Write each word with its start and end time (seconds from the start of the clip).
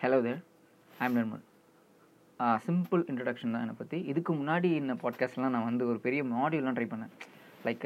Hello 0.00 0.16
there 0.24 0.40
I'm 1.04 1.14
Nirmal 1.16 1.42
simple 2.64 3.02
introduction 3.10 3.54
தான் 3.54 3.62
என்னை 3.64 3.76
பற்றி 3.78 3.98
இதுக்கு 4.10 4.32
முன்னாடி 4.40 4.68
இந்த 4.80 4.94
பாட்காஸ்ட்லாம் 5.02 5.54
நான் 5.54 5.66
வந்து 5.68 5.84
ஒரு 5.90 5.98
பெரிய 6.06 6.22
மாடியூலாம் 6.32 6.76
ட்ரை 6.78 6.86
பண்ணேன். 6.90 7.12
லைக் 7.66 7.84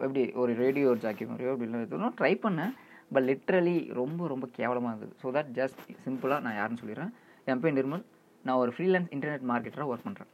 எப்படி 0.00 0.22
ஒரு 0.42 0.52
ரேடியோ 0.60 0.88
ஜாக்கி 1.04 1.24
மாதிரியோ 1.30 1.52
அப்படிலாம் 1.54 2.14
ட்ரை 2.20 2.32
பண்ணேன். 2.44 2.72
பட் 3.14 3.26
லிட்ரலி 3.30 3.74
ரொம்ப 4.00 4.28
ரொம்ப 4.32 4.48
கேவலமாக 4.58 4.92
இருந்தது. 4.92 5.14
ஸோ 5.22 5.32
தட் 5.36 5.50
ஜஸ்ட் 5.58 5.80
சிம்பிளாக 6.04 6.40
நான் 6.46 6.56
யாருன்னு 6.58 6.80
சொல்லிடுறேன். 6.82 7.12
என் 7.50 7.62
பேர் 7.64 7.76
நிர்மல் 7.78 8.04
நான் 8.44 8.60
ஒரு 8.64 8.74
ஃப்ரீலான்ஸ் 8.76 9.10
இன்டர்நெட் 9.16 9.46
மார்க்கெட்டராக 9.52 9.92
ஒர்க் 9.94 10.06
பண்ணுறேன் 10.08 10.30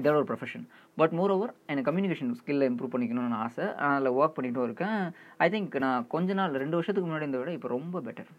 இதோட 0.00 0.14
ஒரு 0.20 0.28
ப்ரொஃபஷன் 0.30 0.64
பட் 1.00 1.14
மோர் 1.18 1.34
ஓவர் 1.34 1.52
எனக்கு 1.70 1.88
கம்யூனிகேஷன் 1.90 2.30
ஸ்கில்லை 2.40 2.68
இம்ப்ரூவ் 2.70 2.92
பண்ணிக்கணும்னு 2.94 3.42
ஆசை. 3.46 3.66
அதில் 3.88 4.16
ஒர்க் 4.20 4.36
பண்ணிகிட்டும் 4.38 4.68
இருக்கேன். 4.68 5.00
ஐ 5.44 5.48
திங்க் 5.56 5.76
நான் 5.86 6.08
கொஞ்ச 6.14 6.38
நாள் 6.40 6.58
ரெண்டு 6.64 6.78
வருஷத்துக்கு 6.80 7.10
முன்னாடி 7.10 7.26
இருந்த 7.26 7.42
விட 7.42 7.52
இப்போ 7.58 7.70
ரொம்ப 7.76 8.02
பெட்டர் 8.08 8.32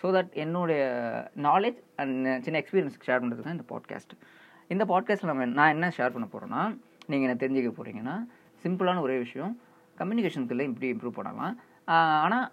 ஸோ 0.00 0.06
தட் 0.16 0.32
என்னுடைய 0.44 0.80
நாலேஜ் 1.48 1.78
அண்ட் 2.02 2.26
uh, 2.30 2.38
சின்ன 2.44 2.58
எக்ஸ்பீரியன்ஸ் 2.62 2.96
ஷேர் 3.06 3.22
பண்ணுறது 3.22 3.44
தான் 3.46 3.56
இந்த 3.56 3.66
பாட்காஸ்ட் 3.72 4.14
இந்த 4.70 4.84
பாட்காஸ்ட்டில் 4.90 5.30
நம்ம 5.32 5.46
நான் 5.58 5.72
என்ன 5.76 5.86
ஷேர் 5.96 6.14
பண்ண 6.14 6.26
போகிறேன்னா 6.32 6.62
நீங்கள் 7.10 7.26
என்ன 7.26 7.36
தெரிஞ்சுக்க 7.42 7.70
போகிறீங்கன்னா 7.78 8.16
சிம்பிளான 8.64 9.00
ஒரே 9.06 9.16
விஷயம். 9.24 9.52
கம்யூனிகேஷன் 9.98 10.44
ஸ்கில்லை 10.46 10.66
இப்படி 10.70 10.86
இம்ப்ரூவ் 10.94 11.18
பண்ணலாம். 11.18 11.54
ஆனால் 12.24 12.46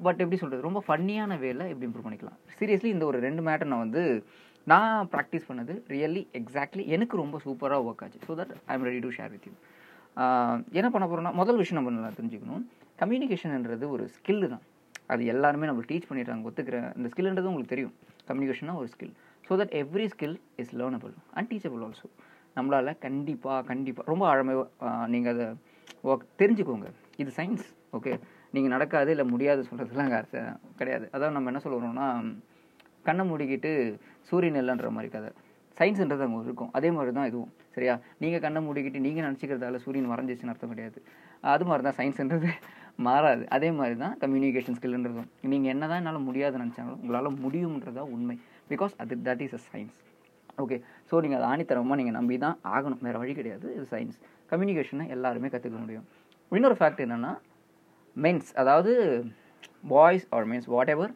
பட் 0.00 0.20
எப்படி 0.22 0.38
சொல்கிறது 0.42 0.66
ரொம்ப 0.68 0.80
ஃபன்னியான 0.86 1.38
வேல 1.44 1.62
எப்படி 1.72 1.86
இம்ப்ரூவ் 1.88 2.06
பண்ணிக்கலாம். 2.06 2.38
சீரியஸ்லி 2.58 2.90
இந்த 2.96 3.04
ஒரு 3.10 3.18
ரெண்டு 3.26 3.42
மேட்டர் 3.48 3.70
நான் 3.72 3.84
வந்து 3.86 4.02
நான் 4.66 5.08
ப்ராக்டிஸ் 5.14 5.48
பண்ணது 5.50 5.74
ரியலி 5.94 6.22
எக்ஸாக்ட்லி 6.40 6.84
எனக்கு 6.94 7.16
ரொம்ப 7.22 7.36
சூப்பராக 7.46 7.86
ஒர்க் 7.88 8.02
ஆச்சு. 8.06 8.20
So 8.28 8.34
that 8.40 8.54
I 8.70 8.74
am 8.76 8.86
ready 8.88 9.00
to 9.06 9.10
share 9.18 9.32
with 9.34 9.46
you 9.48 9.54
என்ன 10.78 10.88
பண்ண 10.94 11.04
போகிறோம்னா 11.06 11.32
முதல் 11.40 11.60
விஷயம் 11.62 11.78
நம்ம 11.80 11.94
நல்லா 11.96 12.12
தெரிஞ்சுக்கணும். 12.18 12.64
கம்யூனிகேஷன்ன்றது 13.02 13.86
ஒரு 13.96 14.04
ஸ்கில்லு 14.16 14.48
தான். 14.54 14.64
அது 15.12 15.24
எல்லாருமே 15.32 15.68
நம்மளுக்கு 15.68 15.92
டீச் 15.92 16.08
பண்ணிடுறாங்க 16.10 16.48
ஒத்துக்கிறேன் 16.50 16.88
இந்த 16.98 17.08
ஸ்கில்ன்றது 17.12 17.50
உங்களுக்கு 17.50 17.74
தெரியும். 17.74 17.94
கம்யூனிகேஷனாக 18.28 18.80
ஒரு 18.82 18.88
skill 18.94 19.14
so 19.48 19.56
that 19.60 19.74
every 19.82 20.06
skill 20.14 20.36
is 20.62 20.72
learnable 20.80 21.14
and 21.36 21.48
teachable 21.52 21.82
also 21.86 22.08
நம்மளால் 22.58 22.90
கண்டிப்பாக 23.06 23.60
கண்டிப்பாக 23.70 24.06
ரொம்ப 24.12 24.24
ஆழமை 24.32 24.54
நீங்கள் 25.14 25.32
அதை 25.34 25.46
ஒர்க் 26.10 26.26
தெரிஞ்சுக்கோங்க. 26.40 26.88
இது 27.22 27.30
சயின்ஸ் 27.38 27.66
ஓகே 27.96 28.12
நீங்கள் 28.54 28.72
நடக்காது 28.74 29.10
இல்லை 29.14 29.26
முடியாது 29.32 29.60
சொல்கிறதுலாம் 29.70 30.12
கிடையாது. 30.80 31.06
அதான் 31.16 31.36
நம்ம 31.36 31.50
என்ன 31.52 31.60
சொல்லுவோம்னா 31.64 32.06
கண்ணை 33.08 33.24
மூடிக்கிட்டு 33.30 33.70
சூரியன் 34.30 34.58
இல்லைன்ற 34.62 34.88
மாதிரி 34.96 35.10
கதை. 35.16 35.30
சயின்ஸுன்றது 35.78 36.24
அங்கே 36.26 36.38
இருக்கும். 36.48 36.70
அதே 36.78 36.88
மாதிரி 36.96 37.10
தான் 37.18 37.28
இதுவும் 37.30 37.50
சரியா? 37.74 37.94
நீங்கள் 38.22 38.42
கண்ணை 38.44 38.60
மூடிக்கிட்டு 38.66 39.00
நீங்கள் 39.06 39.26
நினச்சிக்கிறதால 39.26 39.80
சூரியன் 39.84 40.10
வரைஞ்சிச்சுன்னு 40.12 40.52
அர்த்தம் 40.52 40.72
கிடையாது. 40.74 40.98
அது 41.54 41.64
மாதிரி 41.70 41.84
தான் 41.86 41.98
சயின்ஸுன்றது 41.98 42.50
மாறாது. 43.04 43.42
அதே 43.56 43.68
மாதிரி 43.78 43.96
தான் 44.02 44.14
கம்யூனிகேஷன் 44.22 44.76
ஸ்கில்ன்றதும் 44.78 45.28
நீங்கள் 45.52 45.72
என்ன 45.74 45.84
தான் 45.90 46.00
என்னால் 46.02 46.26
முடியாது 46.28 46.56
நினச்சாலும் 46.62 46.98
உங்களால் 47.02 47.28
முடியுன்றதா 47.44 48.04
உண்மை. 48.14 48.36
பிகாஸ் 48.70 48.94
அது 49.02 49.16
that 49.26 49.42
is 49.46 49.56
a 49.58 49.60
science 49.70 49.96
okay 50.64 50.76
so 51.08 51.20
நீங்கள் 51.24 51.38
அதை 51.40 51.48
ஆணித்தரமாக 51.52 51.98
நீங்கள் 52.00 52.16
நம்பி 52.18 52.36
தான் 52.44 52.56
ஆகணும். 52.76 53.00
வேறு 53.06 53.20
வழி 53.22 53.32
கிடையாது. 53.40 53.66
இது 53.76 53.84
சயின்ஸ் 53.92 54.18
கம்யூனிகேஷனை 54.52 55.06
எல்லாருமே 55.16 55.50
கற்றுக்க 55.54 55.76
முடியும். 55.84 56.06
இன்னொரு 56.58 56.78
ஃபேக்ட் 56.80 57.04
என்னென்னா 57.06 57.32
மென்ஸ் 58.24 58.50
அதாவது 58.62 58.92
boys 59.92 60.26
R 60.36 60.48
men's 60.52 60.68
what 60.74 60.92
ever 60.96 61.12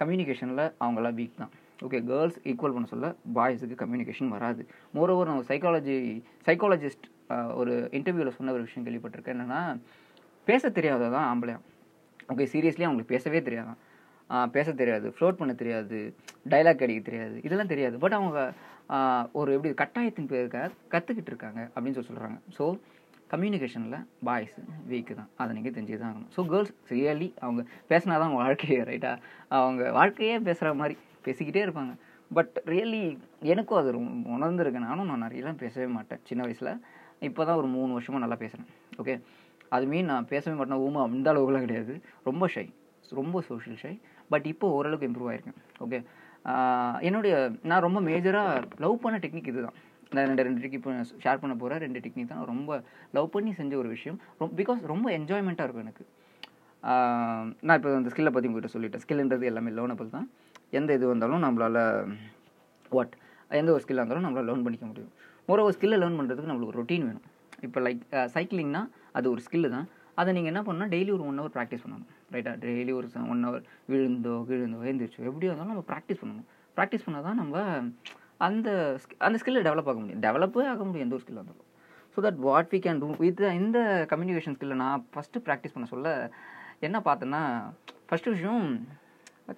கம்யூனிகேஷனில் 0.00 0.64
அவங்களாம் 0.84 1.16
வீக் 1.20 1.40
தான். 1.42 1.52
ஓகே 1.86 1.98
கேர்ள்ஸ் 2.10 2.38
ஈக்குவல் 2.50 2.74
பண்ண 2.74 2.88
சொல்ல 2.92 3.06
பாய்ஸுக்கு 3.36 3.76
கம்யூனிகேஷன் 3.82 4.32
வராது. 4.36 4.62
மோரோவர் 4.96 5.30
நம்ம 5.30 5.44
சைக்காலஜி 5.50 5.96
சைக்காலஜிஸ்ட் 6.48 7.06
ஒரு 7.60 7.74
இன்டர்வியூவில் 7.98 8.36
சொன்ன 8.36 8.52
ஒரு 8.56 8.64
விஷயம் 8.66 8.84
கேள்விப்பட்டிருக்கேன். 8.86 9.36
என்னென்னா 9.36 9.60
பேச 10.50 10.68
தெரியாததான் 10.78 11.28
ஆம்பளையா 11.32 11.58
ஓகே 12.32 12.44
சீரியஸ்லி 12.52 12.84
அவங்களுக்கு 12.86 13.14
பேசவே 13.14 13.40
தெரியாதான். 13.48 13.78
பேச 14.54 14.68
தெரியாது 14.80 15.06
ஃப்ளோட் 15.16 15.38
பண்ண 15.40 15.52
தெரியாது 15.60 15.98
டைலாக் 16.52 16.82
அடிக்க 16.84 17.00
தெரியாது 17.08 17.36
இதெல்லாம் 17.46 17.70
தெரியாது. 17.72 17.96
பட் 18.04 18.16
அவங்க 18.18 18.38
ஒரு 19.40 19.50
எப்படி 19.56 19.70
கட்டாயத்தின் 19.82 20.30
பேருக்காக 20.32 20.68
கற்றுக்கிட்டு 20.94 21.30
இருக்காங்க 21.32 21.60
அப்படின்னு 21.72 21.96
சொல்லி 21.96 22.10
சொல்கிறாங்க 22.10 22.38
ஸோ 22.56 22.64
கம்யூனிகேஷனில் 23.32 24.02
பாய்ஸ் 24.26 24.56
வீக்கு 24.90 25.14
தான். 25.20 25.30
அதை 25.40 25.50
நீங்கள் 25.56 25.74
தெரிஞ்சு 25.76 26.00
தான் 26.02 26.10
ஆகணும். 26.10 26.32
ஸோ 26.36 26.40
கேர்ள்ஸ் 26.52 26.74
ரியலி 26.94 27.28
அவங்க 27.44 27.62
பேசினா 27.90 28.14
தான் 28.18 28.28
அவங்க 28.28 28.42
வாழ்க்கையே 28.46 28.82
ரைட்டா 28.90 29.12
அவங்க 29.60 29.90
வாழ்க்கையே 29.98 30.36
பேசுகிற 30.48 30.74
மாதிரி 30.82 30.96
பேசிக்கிட்டே 31.26 31.64
இருப்பாங்க. 31.66 31.94
பட் 32.30 32.54
ரியலி 32.72 33.02
எனக்கும் 33.54 33.80
அது 33.80 33.90
ரொம்ப 33.96 34.36
உணர்ந்துருக்கேன் 34.36 34.86
நானும் 34.90 35.10
நான் 35.12 35.24
நிறையலாம் 35.26 35.62
பேசவே 35.64 35.88
மாட்டேன். 35.96 36.22
சின்ன 36.30 36.42
வயசில் 36.46 36.72
இப்போ 37.28 37.42
தான் 37.48 37.58
ஒரு 37.60 37.68
மூணு 37.74 37.90
வருஷமாக 37.96 38.22
நல்லா 38.24 38.38
பேசுகிறேன் 38.44 38.70
ஓகே 39.02 39.14
அது 39.74 39.84
மீன் 39.92 40.10
நான் 40.12 40.28
பேசவே 40.32 40.54
மாட்டேன் 40.58 40.82
ஊமா 40.86 41.00
அந்த 41.08 41.26
அளவுக்குலாம் 41.32 41.66
கிடையாது. 41.66 41.94
ரொம்ப 42.28 42.46
ஷை 42.54 42.66
ரொம்ப 43.18 43.40
சோஷியல் 43.48 43.80
ஷை 43.82 43.92
பட் 44.32 44.46
இப்போ 44.52 44.68
ஓரளவுக்கு 44.76 45.08
இம்ப்ரூவ் 45.08 45.30
ஆயிருக்கேன். 45.32 45.58
ஓகே 45.84 45.98
என்னுடைய 47.08 47.34
நான் 47.70 47.84
ரொம்ப 47.86 47.98
மேஜராக 48.08 48.62
லவ் 48.84 49.02
பண்ண 49.04 49.16
டெக்னிக் 49.24 49.50
இது 49.52 49.60
தான் 49.66 49.76
நான் 50.14 50.28
ரெண்டு 50.30 50.44
ரெண்டு 50.46 50.60
டெக்னிக் 50.62 50.78
இப்போ 50.80 50.92
ஷேர் 51.24 51.40
பண்ண 51.42 51.54
போகிறேன் 51.62 51.80
ரெண்டு 51.84 52.00
டெக்னிக் 52.04 52.30
தான். 52.32 52.44
ரொம்ப 52.52 52.70
லவ் 53.16 53.28
பண்ணி 53.34 53.52
செஞ்ச 53.60 53.72
ஒரு 53.82 53.88
விஷயம். 53.94 54.18
ரொம்ப 54.40 54.52
பிகாஸ் 54.60 54.80
ரொம்ப 54.92 55.06
என்ஜாய்மெண்ட்டாக 55.18 55.66
இருக்கும் 55.66 55.86
எனக்கு. 55.86 56.04
நான் 57.66 57.76
இப்போ 57.78 57.92
அந்த 58.00 58.10
ஸ்கில்லை 58.12 58.32
பற்றி 58.34 58.48
உங்கள்கிட்ட 58.50 58.74
சொல்லிட்டேன். 58.74 59.02
ஸ்கில்ன்றது 59.04 59.46
எல்லாமே 59.50 59.70
லேர்னபிள் 59.78 60.10
தான். 60.16 60.26
எந்த 60.78 60.90
இது 60.98 61.06
வந்தாலும் 61.12 61.42
நம்மளால் 61.46 61.80
வாட் 62.96 63.14
எந்த 63.60 63.70
ஒரு 63.76 63.82
ஸ்கில்லாக 63.84 64.02
இருந்தாலும் 64.02 64.26
நம்மளால் 64.26 64.48
லேர்ன் 64.50 64.64
பண்ணிக்க 64.66 64.86
முடியும். 64.90 65.12
ஒரு 65.52 65.60
ஒரு 65.66 65.74
ஸ்கில்லை 65.78 65.98
லேர்ன் 66.02 66.18
பண்ணுறதுக்கு 66.20 66.50
நம்மளுக்கு 66.52 66.78
ரொட்டீன் 66.80 67.06
வேணும். 67.08 67.26
இப்போ 67.66 67.78
லைக் 67.86 68.02
சைக்கிளிங்னால் 68.34 68.88
அது 69.18 69.26
ஒரு 69.34 69.40
ஸ்கில்லு 69.46 69.68
தான். 69.76 69.86
அதை 70.20 70.30
நீங்கள் 70.36 70.52
என்ன 70.52 70.60
பண்ணால் 70.68 70.90
டெய்லி 70.94 71.10
ஒரு 71.16 71.24
ஒன் 71.30 71.38
ஹவர் 71.40 71.54
ப்ராக்டிஸ் 71.56 71.82
பண்ணணும். 71.84 72.08
ரைட்டாக 72.34 72.56
டெய்லி 72.64 72.92
ஒரு 72.98 73.08
ஒன் 73.34 73.44
ஹவர் 73.46 73.64
விழுந்தோ 73.92 74.34
விழுந்தோ 74.50 74.78
எழுந்திரிச்சோ 74.88 75.22
எப்படியோ 75.30 75.50
இருந்தாலும் 75.50 75.72
நம்ம 75.74 75.84
ப்ராக்டிஸ் 75.92 76.20
பண்ணணும். 76.22 76.46
ப்ராக்டிஸ் 76.76 77.04
பண்ணால் 77.06 77.26
தான் 77.28 77.40
நம்ம 77.42 77.64
அந்த 78.46 78.68
அந்த 79.26 79.36
ஸ்கில்லை 79.42 79.62
டெவலப் 79.68 79.88
ஆக 79.90 79.98
முடியும். 80.02 80.22
டெவலப்பே 80.26 80.66
ஆக 80.74 80.82
முடியும் 80.88 81.04
எந்த 81.06 81.16
ஒரு 81.16 81.24
ஸ்கில்லாக 81.24 81.42
இருந்தாலும். 81.42 81.70
So 82.14 82.22
that 82.26 82.40
what 82.46 82.70
we 82.74 82.78
can 82.84 83.00
do 83.02 83.08
with 83.24 83.42
இந்த 83.62 83.78
கம்யூனிகேஷன் 84.12 84.56
ஸ்கில்லை 84.56 84.76
நான் 84.82 85.04
ஃபஸ்ட்டு 85.14 85.42
ப்ராக்டிஸ் 85.46 85.74
பண்ண 85.74 85.88
சொல்ல 85.94 86.12
என்ன 86.86 86.96
பார்த்தேன்னா 87.08 87.42
ஃபஸ்ட்டு 88.08 88.32
விஷயம் 88.34 88.64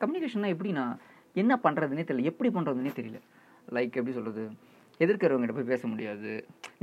கம்யூனிகேஷன்னா 0.02 0.50
எப்படின்னா 0.54 0.86
என்ன 1.42 1.52
பண்ணுறதுனே 1.64 2.04
தெரியல. 2.08 2.30
எப்படி 2.32 2.48
பண்ணுறதுனே 2.56 2.92
தெரியல. 2.98 3.18
லைக் 3.76 3.98
எப்படி 4.00 4.14
சொல்கிறது 4.18 4.44
எதிர்க்கிறவங்ககிட்ட 5.04 5.56
போய் 5.58 5.72
பேச 5.72 5.82
முடியாது. 5.92 6.32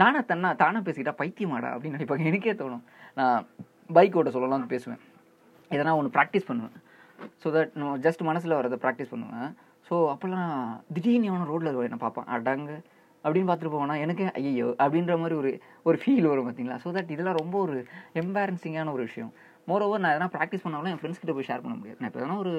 நானா 0.01 0.19
தன்னா 0.31 0.49
தானே 0.63 0.79
பேசிக்கிட்டா 0.87 1.15
பைத்தியமாடா 1.21 1.69
அப்படின்னு 1.75 1.97
நினைப்பாங்க. 1.97 2.25
எனக்கே 2.31 2.53
தோணும். 2.53 2.83
நான் 3.19 3.45
பைக் 3.97 4.17
ஓட்ட 4.19 4.31
சொல்லலாம் 4.35 4.73
பேசுவேன். 4.75 5.01
எதனா 5.71 5.95
ஒன்று 5.99 6.15
ப்ராக்டிஸ் 6.17 6.49
பண்ணுவேன். 6.49 6.75
ஸோ 7.43 7.47
தட் 7.55 7.73
நான் 7.81 8.01
ஜஸ்ட் 8.05 8.23
மனசில் 8.29 8.57
வரதை 8.59 8.77
ப்ராக்டிஸ் 8.85 9.13
பண்ணுவேன். 9.13 9.49
ஸோ 9.89 9.95
அப்போல்லாம் 10.13 10.51
திடீர்னு 10.93 11.29
எவனும் 11.31 11.49
ரோட்டில் 11.51 11.87
என்ன 11.89 11.99
பார்ப்பான். 12.05 12.29
அடங்கு. 12.37 12.77
அப்படின்னு 13.25 13.47
பார்த்துட்டு 13.49 13.73
போவேன்னா 13.73 13.95
எனக்கு 14.05 14.25
ஐயோ 14.39 14.67
அப்படின்ற 14.83 15.13
மாதிரி 15.19 15.35
ஒரு 15.41 15.51
ஒரு 15.87 15.97
ஃபீல் 16.01 16.27
வரும் 16.31 16.47
பார்த்தீங்களா 16.47 16.77
ஸோ 16.83 16.89
தட் 16.97 17.13
இதெல்லாம் 17.13 17.39
ரொம்ப 17.41 17.55
ஒரு 17.65 17.75
எம்பாரன்சிங்கான 18.21 18.91
ஒரு 18.91 19.03
விஷயம். 19.07 19.31
மோர் 19.69 19.83
ஓவர் 19.85 20.01
நான் 20.03 20.13
எதனா 20.15 20.27
ப்ராக்டிஸ் 20.35 20.63
பண்ணாலும் 20.63 20.89
என் 20.91 20.99
ஃப்ரெண்ட்ஸ் 21.01 21.21
கிட்ட 21.21 21.33
போய் 21.35 21.47
ஷேர் 21.47 21.63
பண்ண 21.63 21.75
முடியாது. 21.77 21.97
நான் 22.01 22.09
இப்போ 22.09 22.19
எதனா 22.21 22.35
ஒரு 22.43 22.51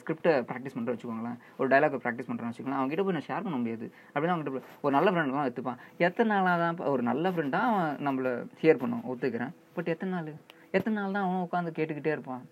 ஸ்கிரிப்டை 0.00 0.32
ப்ராக்டிஸ் 0.50 0.76
பண்ணுறேன் 0.76 0.94
வச்சுக்கோங்களேன். 0.96 1.38
ஒரு 1.58 1.68
டைலாக் 1.72 1.96
ப்ராக்டிஸ் 2.04 2.28
பண்ணுறேன்னு 2.28 2.50
வச்சுக்கோங்களேன். 2.52 2.80
அவங்ககிட்ட 2.80 3.04
போய் 3.06 3.16
நான் 3.16 3.26
ஷேர் 3.30 3.44
பண்ண 3.46 3.56
முடியாது. 3.62 3.86
அப்படின்னா 4.12 4.34
அவங்ககிட்ட 4.34 4.62
ஒரு 4.84 4.92
நல்ல 4.96 5.10
ஃப்ரெண்ட் 5.12 5.36
தான் 5.38 5.48
எடுத்துப்பான். 5.48 5.80
எத்தனை 6.08 6.28
நாளாக 6.34 6.58
தான் 6.64 6.92
ஒரு 6.94 7.04
நல்ல 7.10 7.32
ஃப்ரெண்டாக 7.36 7.70
அவன் 7.70 7.96
நம்மளை 8.08 8.32
ஷேர் 8.62 8.80
பண்ணும் 8.82 9.04
ஒத்துக்கிறேன். 9.12 9.52
பட் 9.78 9.90
எத்தனை 9.94 10.12
நாள்? 10.16 10.30
எத்தனை 10.78 10.94
நாள் 11.00 11.16
தான் 11.16 11.26
அவன் 11.26 11.44
உட்காந்து 11.46 11.72
கேட்டுக்கிட்டே 11.78 12.14
இருப்பான்? 12.16 12.44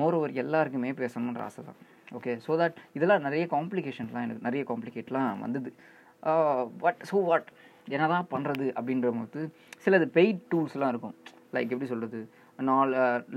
மோர் 0.00 0.16
ஓவர் 0.18 0.32
எல்லாருக்குமே 0.44 0.92
பேசணுன்ற 1.02 1.42
ஆசை 1.48 1.62
தான். 1.68 1.78
ஓகே 2.18 2.32
ஸோ 2.44 2.52
தட் 2.60 2.76
இதெல்லாம் 2.96 3.24
நிறைய 3.26 3.44
காம்ப்ளிகேஷன்லாம் 3.56 4.24
எனக்கு 4.26 4.46
நிறைய 4.48 4.62
காம்ப்ளிகேட்லாம் 4.70 5.42
வந்தது. 5.44 5.70
வாட் 6.84 7.02
ஸோ 7.10 7.18
வாட் 7.30 7.48
என்ன 7.94 8.06
தான் 8.14 8.26
பண்ணுறது 8.32 8.66
அப்படின்ற 8.78 9.10
போது 9.18 9.42
சிலது 9.84 10.06
பெய்ட் 10.16 10.40
டூல்ஸ்லாம் 10.52 10.92
இருக்கும். 10.94 11.16
லைக் 11.54 11.72
எப்படி 11.74 11.88
சொல்கிறது 11.92 12.20
நால் 12.68 12.92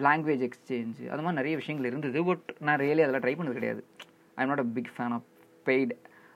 லாங்குவேஜ் 0.06 0.44
எக்ஸ்சேஞ்ச் 0.48 1.00
அது 1.12 1.22
மாதிரி 1.24 1.38
நிறைய 1.40 1.54
விஷயங்கள் 1.62 1.90
இருந்தது 1.90 2.20
பட் 2.30 2.48
நான் 2.68 2.80
ரியலி 2.84 3.04
அதெல்லாம் 3.04 3.24
ட்ரை 3.26 3.34
பண்ணது 3.40 3.58
கிடையாது. 3.60 3.82
I 4.38 4.42
am 4.44 4.52
not 4.52 4.64
a 4.66 4.68
big 4.78 4.92
fan 4.96 5.14
of 5.18 5.28
paid 5.68 5.94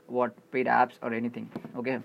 what 0.10 0.36
paid 0.54 0.70
apps 0.80 1.00
or 1.06 1.16
anything 1.38 1.50
okay 1.82 1.96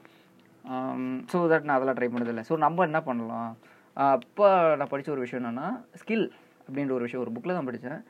so 1.33 1.39
that 1.53 1.67
நான் 1.69 1.77
அதெல்லாம் 1.79 1.99
ட்ரை 1.99 2.09
பண்ணதில்லை. 2.15 2.45
ஸோ 2.51 2.57
நம்ம 2.65 2.85
என்ன 2.89 3.01
பண்ணலாம்? 3.09 3.53
அப்போ 3.97 4.47
நான் 4.81 4.91
படித்த 4.93 5.11
ஒரு 5.15 5.25
விஷயம் 5.25 5.41
என்னென்னா 5.43 5.69
ஸ்கில் 6.03 6.27
அப்படின்ற 6.67 6.93
ஒரு 6.99 7.07
விஷயம் 7.07 7.23
ஒரு 7.25 7.33
புக்கில் 7.35 7.57
தான் 7.59 7.69
படித்தேன் 7.69 8.03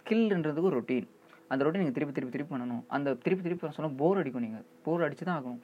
ஸ்கில்ன்றதுக்கு 0.00 0.70
ஒரு 0.70 0.78
ரொட்டீன் 0.80 1.08
அந்த 1.52 1.60
ரொட்டீன் 1.64 1.82
நீங்கள் 1.82 1.98
திருப்பி 1.98 2.14
திருப்பி 2.16 2.34
திருப்பி 2.36 2.52
பண்ணணும். 2.54 2.82
அந்த 2.96 3.14
திருப்பி 3.24 3.44
திருப்பி 3.44 3.76
சொன்னால் 3.76 3.98
போர் 4.00 4.20
அடிக்கும் 4.20 4.44
நீங்கள் 4.46 4.64
போர் 4.86 5.04
அடித்து 5.06 5.24
தான் 5.28 5.38
ஆகணும். 5.40 5.60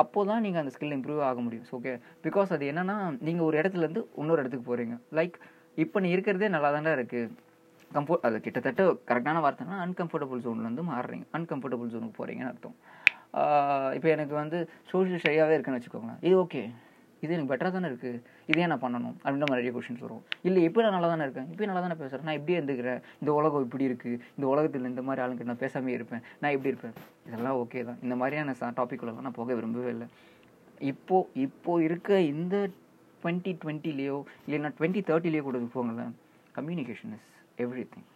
அப்போ 0.00 0.20
தான் 0.30 0.42
நீங்கள் 0.46 0.62
அந்த 0.62 0.72
ஸ்கில் 0.74 0.94
இம்ப்ரூவ் 0.96 1.20
ஆக 1.28 1.40
முடியும் 1.46 1.70
ஓகே 1.78 1.92
பிகாஸ் 2.26 2.50
அது 2.56 2.64
என்னென்னா 2.72 2.96
நீங்கள் 3.26 3.46
ஒரு 3.48 3.56
இடத்துலேருந்து 3.60 4.02
இன்னொரு 4.20 4.42
இடத்துக்கு 4.42 4.68
போகிறீங்க 4.68 4.96
லைக் 5.18 5.36
இப்போ 5.84 6.00
நீ 6.04 6.08
இருக்கிறதே 6.16 6.48
நல்லா 6.56 6.70
தானே 6.76 6.92
இருக்குது 6.98 7.30
கம்ஃபோர்ட் 7.94 8.26
அது 8.26 8.36
கிட்டத்தட்ட 8.46 8.82
கரெக்டான 9.08 9.40
வார்த்தைனா 9.44 9.78
அன்கம்ஃபர்டபுள் 9.84 10.42
ஜோன்லேருந்து 10.44 10.82
மாறுறீங்க. 10.90 11.24
அன்கம்ஃபர்டபுள் 11.36 11.90
ஜோனுக்கு 11.94 12.18
போகிறீங்கன்னு 12.18 12.52
அர்த்தம். 12.52 12.76
இப்போ 13.96 14.08
எனக்கு 14.16 14.34
வந்து 14.42 14.58
சோஷியல் 14.90 15.24
சரியாகவே 15.24 15.54
இருக்குன்னு 15.56 15.80
வச்சுக்கோங்களேன். 15.80 16.22
இது 16.28 16.36
ஓகே 16.44 16.62
இது 17.22 17.34
எனக்கு 17.34 17.50
பெட்டராக 17.52 17.72
தானே 17.76 17.88
இருக்குது 17.90 18.20
இதே 18.50 18.66
நான் 18.72 18.82
பண்ணணும் 18.84 19.16
அப்படின்ற 19.22 19.46
மாதிரி 19.48 19.60
நிறைய 19.60 19.72
கொஷின்ஸ் 19.76 20.04
வரும். 20.04 20.22
இல்லை 20.48 20.60
இப்போ 20.68 20.80
நான் 20.84 20.94
நல்லா 20.96 21.08
தானே 21.12 21.24
இருக்கேன்? 21.26 21.48
இப்போ 21.52 21.66
நல்லா 21.70 21.82
தானே 21.84 21.96
பேசுகிறேன் 22.02 22.26
நான் 22.28 22.38
இப்படியே 22.38 22.58
இருந்துக்கிறேன். 22.60 23.00
இந்த 23.20 23.30
உலகம் 23.38 23.64
இப்படி 23.66 23.84
இருக்குது 23.88 24.20
இந்த 24.36 24.46
உலகத்தில் 24.52 24.88
இந்த 24.92 25.02
மாதிரி 25.08 25.22
ஆளுங்க 25.24 25.46
நான் 25.50 25.60
பேசாமே 25.64 25.92
இருப்பேன். 25.98 26.22
நான் 26.42 26.54
எப்படி 26.56 26.72
இருப்பேன். 26.72 26.94
இதெல்லாம் 27.28 27.58
ஓகே 27.62 27.82
தான். 27.88 27.98
இந்த 28.06 28.16
மாதிரியான 28.20 28.54
டாபிக்குள்ளலாம் 28.80 29.26
நான் 29.28 29.38
போக 29.40 29.54
விரும்பவே 29.58 29.90
இல்லை. 29.94 30.08
இப்போ 30.92 31.18
இப்போ 31.46 31.72
இருக்க 31.88 32.20
இந்த 32.34 32.56
டுவெண்ட்டி 33.22 33.52
டுவெண்ட்டிலேயோ 33.64 34.22
இல்லைன்னா 34.48 34.70
டுவெண்ட்டி 34.78 35.02
தேர்ட்டிலேயோ 35.10 35.42
கூட 35.42 35.58
போங்களேன். 35.58 36.12
Communication 36.56 37.12
is 37.16 37.30
every 37.58 37.86
thing 37.94 38.08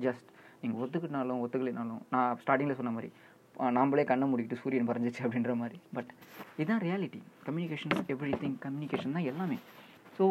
just 0.00 0.28
நீங்கள் 0.60 0.80
ஒத்துக்கிட்டாலும் 0.82 1.42
ஒத்துக்கலைனாலும் 1.44 2.00
நான் 2.10 2.38
ஸ்டார்டிங்கில் 2.46 2.78
சொன்ன 2.80 2.90
மாதிரி 2.90 3.12
ஆஹ் 3.58 4.04
கண்ணை 4.04 4.32
மூடிக்கிட்டு 4.32 4.60
சூரியன் 4.62 4.88
பறஞ்சிச்சு 4.88 5.22
அப்படின்ற 5.26 5.56
மாதிரி. 5.56 5.80
பட் 5.92 6.10
இதுதான் 6.56 6.80
reality 6.80 7.20
communication 7.46 7.94
every 8.08 8.32
thing 8.42 8.56
communication 8.64 9.12
தான் 9.12 9.28
எல்லாமே. 9.32 9.58
ஸோ 10.18 10.24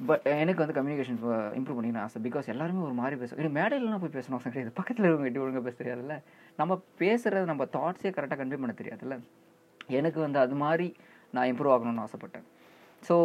பட் 0.00 0.26
எனக்கு 0.26 0.66
வந்து 0.66 0.76
கம்யூனிகேஷன் 0.78 1.18
இம்ப்ரூவ் 1.58 1.78
பண்ணிக்கணும் 1.78 2.00
ஆசை. 2.00 2.22
பிகாஸ் 2.22 2.46
எல்லாருமே 2.46 2.80
ஒரு 2.80 2.92
மாதிரி 2.92 3.16
பேசும் 3.16 3.38
இது 3.38 3.48
மேடையிலலாம் 3.48 4.02
போய் 4.04 4.16
பேசணும் 4.16 4.36
அவசியம் 4.36 4.54
கிடையாது. 4.54 4.72
பக்கத்தில் 4.74 5.04
இருக்கவங்க 5.04 5.24
எட்டி 5.24 5.38
ஒழுங்காக 5.38 5.70
பேச 5.70 5.76
தெரியாதுல்ல. 5.82 6.22
நம்ம 6.56 6.82
பேசுகிறது 6.98 7.44
நம்ம 7.44 7.64
தாட்ஸே 7.64 8.10
கரெக்டாக 8.16 8.40
கன்வே 8.42 8.58
பண்ண 8.58 8.74
தெரியாதுல்ல. 8.82 9.20
எனக்கு 9.86 10.20
வந்து 10.20 10.38
அது 10.38 10.54
மாதிரி 10.54 10.96
நான் 11.30 11.52
இம்ப்ரூவ் 11.52 11.74
ஆகணும்னு 11.74 12.04
ஆசைப்பட்டேன். 12.06 12.46
ஸோ 13.08 13.16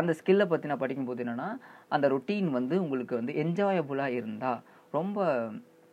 அந்த 0.00 0.12
ஸ்கில்லை 0.18 0.46
பற்றி 0.50 0.68
நான் 0.70 0.82
படிக்கும்போது 0.82 1.22
என்னென்னா 1.24 1.48
அந்த 1.94 2.06
ரொட்டீன் 2.14 2.50
வந்து 2.58 2.74
உங்களுக்கு 2.84 3.14
வந்து 3.20 3.32
என்ஜாயபுளாக 3.42 4.16
இருந்தால் 4.18 4.60
ரொம்ப 4.98 5.26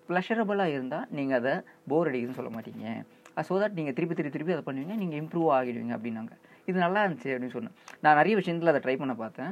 ப்ளஷரபுளாக 0.10 0.74
இருந்தால் 0.76 1.08
நீங்கள் 1.18 1.38
அதை 1.40 1.54
போர் 1.92 2.10
அடிக்குதுன்னு 2.10 2.40
சொல்ல 2.40 2.52
மாட்டீங்க. 2.58 2.86
ஸோ 3.48 3.54
தட் 3.62 3.76
நீங்கள் 3.80 3.96
திருப்பி 3.98 4.16
திருப்பி 4.18 4.36
திருப்பி 4.36 4.54
அதை 4.56 4.64
பண்ணுவீங்க 4.68 4.94
நீங்கள் 5.02 5.20
இம்ப்ரூவ் 5.24 5.50
ஆகிடுவீங்க 5.56 5.94
அப்படின்னாங்க. 5.98 6.34
இது 6.70 6.78
நல்லா 6.86 7.02
இருந்துச்சு 7.06 7.32
அப்படின்னு 7.34 7.56
சொன்னேன். 7.58 7.76
நான் 8.04 8.18
நிறைய 8.20 8.36
விஷயத்தில் 8.40 8.72
அதை 8.74 8.82
ட்ரை 8.86 8.96
பண்ண 9.02 9.14
பார்த்தேன். 9.24 9.52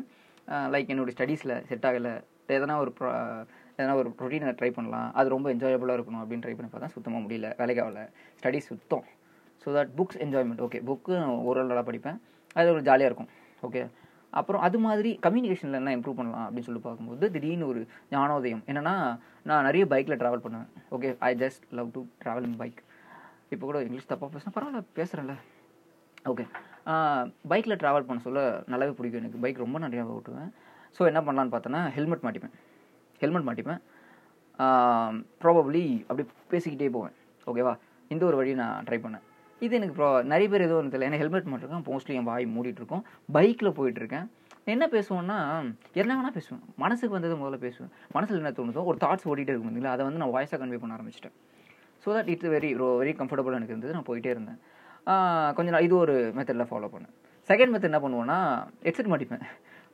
லைக் 0.74 0.90
என்னுடைய 0.94 1.14
ஸ்டடீஸில் 1.18 1.54
செட் 1.70 1.86
ஆகலை. 1.90 2.14
எதனா 2.56 2.76
ஒரு 2.84 2.92
ப்ரா 2.98 3.12
எதனா 3.78 3.94
ஒரு 4.02 4.10
ரொட்டீனை 4.24 4.54
ட்ரை 4.60 4.70
பண்ணலாம். 4.78 5.08
அது 5.20 5.28
ரொம்ப 5.36 5.48
என்ஜாயபுளாக 5.56 5.98
இருக்கணும் 5.98 6.22
அப்படின்னு 6.24 6.44
ட்ரை 6.46 6.56
பண்ணி 6.58 6.70
பார்த்தா 6.74 6.94
சுத்தமாக 6.96 7.22
முடியல. 7.26 7.48
வேலைக்கு 7.62 7.84
ஆகல. 7.86 8.02
ஸ்டடீஸ் 8.40 8.70
சுத்தம். 8.72 9.06
So 9.64 9.68
that 9.78 9.92
books 10.00 10.20
enjoyment 10.26 10.64
okay 10.68 10.81
book 10.90 11.14
ஓரளவு 11.50 11.72
நல்லா 11.72 11.86
படிப்பேன். 11.90 12.20
அது 12.60 12.68
ஒரு 12.75 12.84
ஜாலியாக 12.90 13.10
இருக்கும். 13.12 13.30
ஓகே 13.68 13.84
அப்புறம் 14.40 14.63
அது 14.68 14.78
மாதிரி 14.86 15.10
கம்யூனிகேஷனில் 15.25 15.80
என்ன 15.80 15.92
இம்ப்ரூவ் 15.98 16.18
பண்ணலாம் 16.19 16.46
அப்படின்னு 16.46 16.68
சொல்லி 16.68 16.81
பார்க்கும்போது 16.86 17.25
திடீர்னு 17.36 17.68
ஒரு 17.72 17.81
ஞானோதயம். 18.13 18.63
என்னென்னா 18.69 18.96
நான் 19.50 19.66
நிறைய 19.68 19.84
பைக்கில் 19.94 20.19
ட்ராவல் 20.22 20.44
பண்ணுவேன். 20.46 20.69
Okay 20.96 21.10
I 21.28 21.31
just 21.44 21.63
love 21.80 21.90
to 21.98 22.02
travel 22.24 22.48
in 22.50 22.57
bike 22.62 22.80
இப்போ 23.54 23.63
கூட 23.69 23.80
இங்கிலீஷ் 23.88 24.10
தப்பாக 24.12 24.30
பேசினா 24.34 24.54
பரவாயில்ல 24.57 24.81
பேசுகிறேன்ல 25.00 25.36
ஓகே 26.31 26.46
பைக்கில் 27.52 27.80
ட்ராவல் 27.81 28.07
பண்ண 28.07 28.22
சொல்ல 28.28 28.42
நல்லாவே 28.72 28.94
பிடிக்கும் 28.98 29.22
எனக்கு. 29.24 29.42
பைக் 29.44 29.63
ரொம்ப 29.66 29.80
நிறையா 29.86 30.04
ஓட்டுவேன் 30.16 30.50
ஸோ 30.98 31.02
என்ன 31.12 31.22
பண்ணலான்னு 31.28 31.54
பார்த்தோன்னா 31.56 31.81
ஹெல்மெட் 31.98 32.25
மாட்டிப்பேன். 32.25 32.54
ஹெல்மெட் 33.22 33.48
மாட்டிப்பேன். 33.48 33.81
ப்ராபப்ளி 35.44 35.84
அப்படி 36.10 36.25
பேசிக்கிட்டே 36.52 36.90
போவேன். 36.98 37.16
ஓகேவா 37.52 37.74
இந்த 38.13 38.24
ஒரு 38.30 38.38
வழியை 38.40 38.57
நான் 38.63 38.86
ட்ரை 38.88 39.00
பண்ணேன். 39.06 39.25
இது 39.63 39.74
எனக்கு 39.78 39.96
ப்ரா 39.98 40.07
நிறைய 40.31 40.48
பேர் 40.52 40.66
எதுவும் 40.66 40.90
தெரியல 40.94 41.07
ஏன்னா 41.10 41.19
ஹெல்மெட் 41.22 41.50
மாட்டிருக்கேன் 41.52 41.86
மோஸ்ட்லி 41.90 42.16
என் 42.19 42.28
வாய் 42.30 42.46
மூடிட்டுருக்கோம். 42.56 43.04
பைக்கில் 43.36 43.75
போயிட்டுருக்கேன். 43.78 44.25
என்ன 44.74 44.84
பேசுவோன்னா 44.94 45.38
என்ன 46.02 46.12
வேணால் 46.18 46.36
பேசுவேன். 46.38 46.62
மனசுக்கு 46.84 47.13
வந்தது 47.16 47.36
முதல்ல 47.42 47.57
பேசுவேன். 47.66 47.92
மனசில் 48.16 48.40
என்ன 48.42 48.52
தோணுதோ 48.60 48.84
ஒரு 48.92 48.98
தாட்ஸ் 49.04 49.28
ஓடிட்டே 49.31 49.54
இருக்கும் 49.54 49.72
இல்லைங்களா 49.72 49.94
அதை 49.96 50.06
வந்து 50.07 50.22
நான் 50.24 50.34
வாய்ஸாக 50.36 50.60
கன்வே 50.62 50.80
பண்ண 50.84 50.98
ஆரம்பிச்சிட்டேன். 50.98 51.36
So 52.04 52.10
that 52.18 52.30
it's 52.34 52.52
very 52.56 52.72
very 53.02 53.13
comfortable 53.22 53.57
எனக்கு 53.60 53.74
இருந்தது. 53.75 53.96
நான் 53.98 54.07
போயிட்டே 54.10 54.31
இருந்தேன். 54.36 54.60
கொஞ்சம் 55.57 55.75
நாள் 55.75 55.86
இது 55.88 55.96
ஒரு 56.04 56.16
மெத்தடில் 56.38 56.69
ஃபாலோ 56.72 56.90
பண்ணேன். 56.96 57.13
செகண்ட் 57.50 57.72
மெத்தட் 57.74 57.92
என்ன 57.92 58.02
பண்ணுவேன்னா 58.06 58.38
ஹெட்செட் 58.88 59.12
மாட்டிப்பேன். 59.13 59.44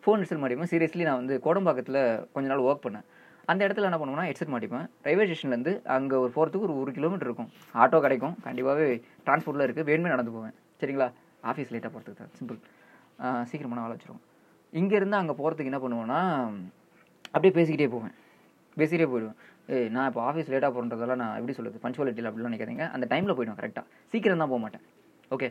ஃபோன் 0.03 0.21
ஹெட்செட் 0.21 0.41
மாட்டிப்பேன். 0.43 0.71
சீரியஸ்லி 0.73 1.05
நான் 1.09 1.19
வந்து 1.21 1.35
கோடம்பாக்கத்தில் 1.47 2.01
கொஞ்ச 2.35 2.45
நாள் 2.51 2.67
ஒர்க் 2.69 2.85
பண்ணேன். 2.85 3.07
அந்த 3.51 3.61
இடத்துல 3.67 3.87
என்ன 3.89 3.97
பண்ணுவோம்னா 4.01 4.25
ஹெட்செட் 4.29 4.51
மாட்டிப்பேன். 4.53 4.85
ரயில்வே 5.05 5.25
ஸ்டேஷன்லேருந்து 5.27 5.73
அங்கே 5.95 6.15
ஒரு 6.23 6.31
போகிறதுக்கு 6.35 6.67
ஒரு 6.67 6.75
ஒரு 6.81 6.91
கிலோமீட்டர் 6.97 7.27
இருக்கும். 7.29 7.49
ஆட்டோ 7.83 7.99
கிடைக்கும். 8.05 8.35
கண்டிப்பாகவே 8.45 8.87
டிரான்ஸ்போர்ட்டில் 9.27 9.65
இருக்குது 9.67 9.87
வேணுமே 9.91 10.11
நடந்து 10.13 10.33
போவேன். 10.35 10.55
சரிங்களா? 10.81 11.07
ஆஃபீஸ் 11.51 11.71
லேட்டாக 11.75 11.91
போகிறதுக்கு 11.93 12.21
தான். 12.21 12.33
சிம்பிள் 12.39 12.59
சீக்கிரமான 13.49 13.81
வேலை 13.85 13.95
வச்சுருவோம் 13.95 14.23
இங்கேருந்து 14.79 15.17
அங்கே 15.21 15.33
போகிறதுக்கு 15.39 15.71
என்ன 15.71 15.79
பண்ணுவேன்னா 15.83 16.19
அப்படியே 17.33 17.53
பேசிக்கிட்டே 17.57 17.89
போவேன். 17.95 18.13
பேசிக்கிட்டே 18.79 19.07
போயிடுவேன். 19.11 19.37
ஏய் 19.73 19.89
நான் 19.95 20.07
இப்போ 20.09 20.21
ஆஃபீஸ் 20.29 20.49
லேட்டாக 20.53 20.71
போகிறதெல்லாம் 20.75 21.21
நான் 21.23 21.35
எப்படி 21.39 21.53
சொல்கிறது 21.57 21.83
பஞ்சுவாலிட்டியில் 21.85 22.29
அப்படிலாம் 22.29 22.51
நினைக்காதீங்க. 22.51 22.85
அந்த 22.95 23.05
டைமில் 23.11 23.35
போயிடுவேன் 23.37 23.59
கரெக்டாக 23.61 23.85
சீக்கிரம் 24.13 24.41
தான் 24.43 24.51
போக 24.53 24.61
மாட்டேன். 24.65 24.83
ஓகே 25.35 25.49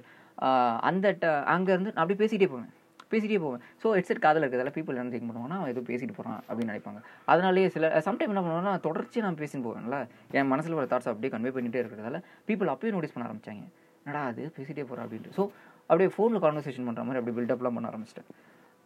அந்த 0.88 1.06
ட 1.22 1.26
அங்கேருந்து 1.54 1.92
நான் 1.94 2.02
அப்படியே 2.02 2.20
பேசிக்கிட்டே 2.22 2.50
போவேன். 2.54 2.70
பேசிகிட்டே 3.12 3.40
போவேன். 3.44 3.62
ஸோ 3.82 3.86
ஹெட்செட் 3.96 4.22
காதில் 4.24 4.42
இருக்கிறதால 4.44 4.72
பீப்புள் 4.76 4.98
என்ன 5.00 5.12
திங்க் 5.14 5.28
பண்ணுவாங்கன்னா 5.30 5.58
அவன் 5.60 5.72
ஏதோ 5.74 5.82
பேசிட்டு 5.90 6.16
போகிறான் 6.18 6.40
அப்படின்னு 6.48 6.72
நினைப்பாங்க. 6.72 7.00
அதனாலேயே 7.32 7.68
சில 7.76 7.88
சம்டைம் 8.08 8.32
என்ன 8.32 8.42
பண்ணுவாங்கன்னா 8.44 8.74
தொடர்ச்சி 8.86 9.24
நான் 9.26 9.38
பேசின்னு 9.42 9.66
போவேன்ல. 9.68 9.98
என் 10.38 10.50
மனசில் 10.52 10.76
வர 10.78 10.86
தாட்ஸ் 10.92 11.10
அப்படியே 11.12 11.32
கன்வே 11.34 11.52
பண்ணிகிட்டே 11.56 11.82
இருக்கிறதால 11.82 12.20
பீப்புள் 12.50 12.72
அப்பயும் 12.74 12.96
நோட்டீஸ் 12.96 13.14
பண்ண 13.16 13.26
ஆரம்பிச்சாங்க. 13.30 13.64
என்னடா 14.04 14.22
அது? 14.32 14.42
பேசிகிட்டே 14.58 14.84
போகிறா 14.90 15.04
அப்படின்ட்டு. 15.06 15.34
ஸோ 15.38 15.44
அப்படியே 15.90 16.10
ஃபோனில் 16.16 16.42
கான்வர்சேஷன் 16.46 16.86
பண்ணுற 16.88 17.04
மாதிரி 17.06 17.20
அப்படியே 17.20 17.36
பில்டப்லாம் 17.38 17.76
பண்ண 17.78 17.88
ஆரம்பிச்சிட்டேன். 17.92 18.28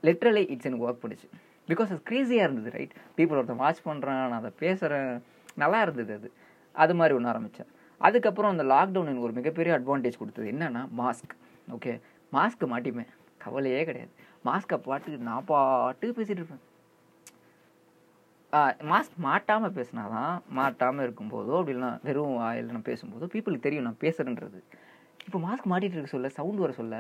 லிட்ரலி 0.09 0.43
இட்ஸ் 0.53 0.69
எனக்கு 0.69 0.87
ஒர்க் 0.87 1.03
பண்ணிச்சு 1.03 1.29
பிகாஸ் 1.71 1.91
அது 1.93 2.03
க்ரேஸியாக 2.09 2.47
இருந்தது 2.47 2.71
ரைட் 2.77 2.95
பீப்புள் 3.19 3.39
ஒருத்தன் 3.41 3.61
வாட்ச் 3.63 3.83
பண்ணுறேன் 3.89 4.19
நான் 4.23 4.41
அதை 4.41 4.51
பேசுகிறேன் 4.63 5.11
நல்லா 5.63 5.79
இருந்தது 5.87 6.13
அது. 6.19 6.29
அது 6.83 6.93
மாதிரி 7.01 7.15
ஒன்று 7.19 7.31
ஆரம்பித்தேன் 7.33 7.71
அதுக்கப்புறம் 8.01 8.53
அந்த 8.55 8.65
லாக்டவுன் 8.73 9.09
எனக்கு 9.11 9.27
ஒரு 9.29 9.37
மிகப்பெரிய 9.39 9.73
அட்வான்டேஜ் 9.79 10.21
கொடுத்தது. 10.23 10.47
என்னென்னா 10.53 10.83
மாஸ்க் 11.01 11.35
ஓகே 11.77 11.93
மாஸ்க்கு 12.37 12.67
மாட்டிப்பேன். 12.73 13.11
கவலையே 13.47 13.83
கிடையாது. 13.89 14.13
மாஸ்க்கை 14.49 14.77
பாட்டுக்கு 14.87 15.29
நான் 15.31 15.49
பாட்டு 15.51 16.07
பேசிகிட்டு 16.19 16.41
இருப்பேன். 16.43 16.65
மாஸ்க் 18.91 19.15
மாட்டாமல் 19.27 19.77
பேசினா 19.77 20.03
தான் 20.17 20.35
மாட்டாமல் 20.59 21.05
இருக்கும்போதோ 21.07 21.55
அப்படின்னா 21.61 21.89
வெறும் 22.09 22.35
வாயில் 22.41 22.75
நான் 22.75 22.89
பேசும்போதோ 22.91 23.29
பீப்புளுக்கு 23.33 23.67
தெரியும் 23.67 23.87
நான் 23.89 24.03
பேசுகிறேன்றது 24.05 24.61
இப்போ 25.27 25.39
மாஸ்க் 25.47 25.71
மாட்டிகிட்டு 25.71 25.97
இருக்க 25.97 26.11
சொல்ல 26.15 26.29
சவுண்டு 26.37 26.63
வர 26.65 26.73
சொல்ல 26.79 26.97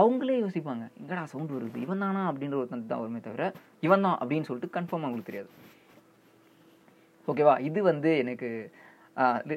அவங்களே 0.00 0.36
யோசிப்பாங்க 0.42 0.84
எங்கடா 1.00 1.22
சவுண்டு 1.32 1.54
வருது? 1.56 1.78
இவன் 1.84 2.02
தானா? 2.04 2.22
அப்படின்ற 2.30 2.56
ஒருத்தன் 2.60 2.90
தான் 2.92 3.02
வருமே 3.02 3.20
தவிர 3.26 3.44
இவன் 3.86 4.04
தான் 4.06 4.16
அப்படின்னு 4.22 4.48
சொல்லிட்டு 4.48 4.74
கன்ஃபார்ம் 4.76 5.04
அவங்களுக்கு 5.06 5.30
தெரியாது. 5.30 5.50
ஓகேவா 7.30 7.54
இது 7.68 7.82
வந்து 7.90 8.10
எனக்கு 8.22 8.48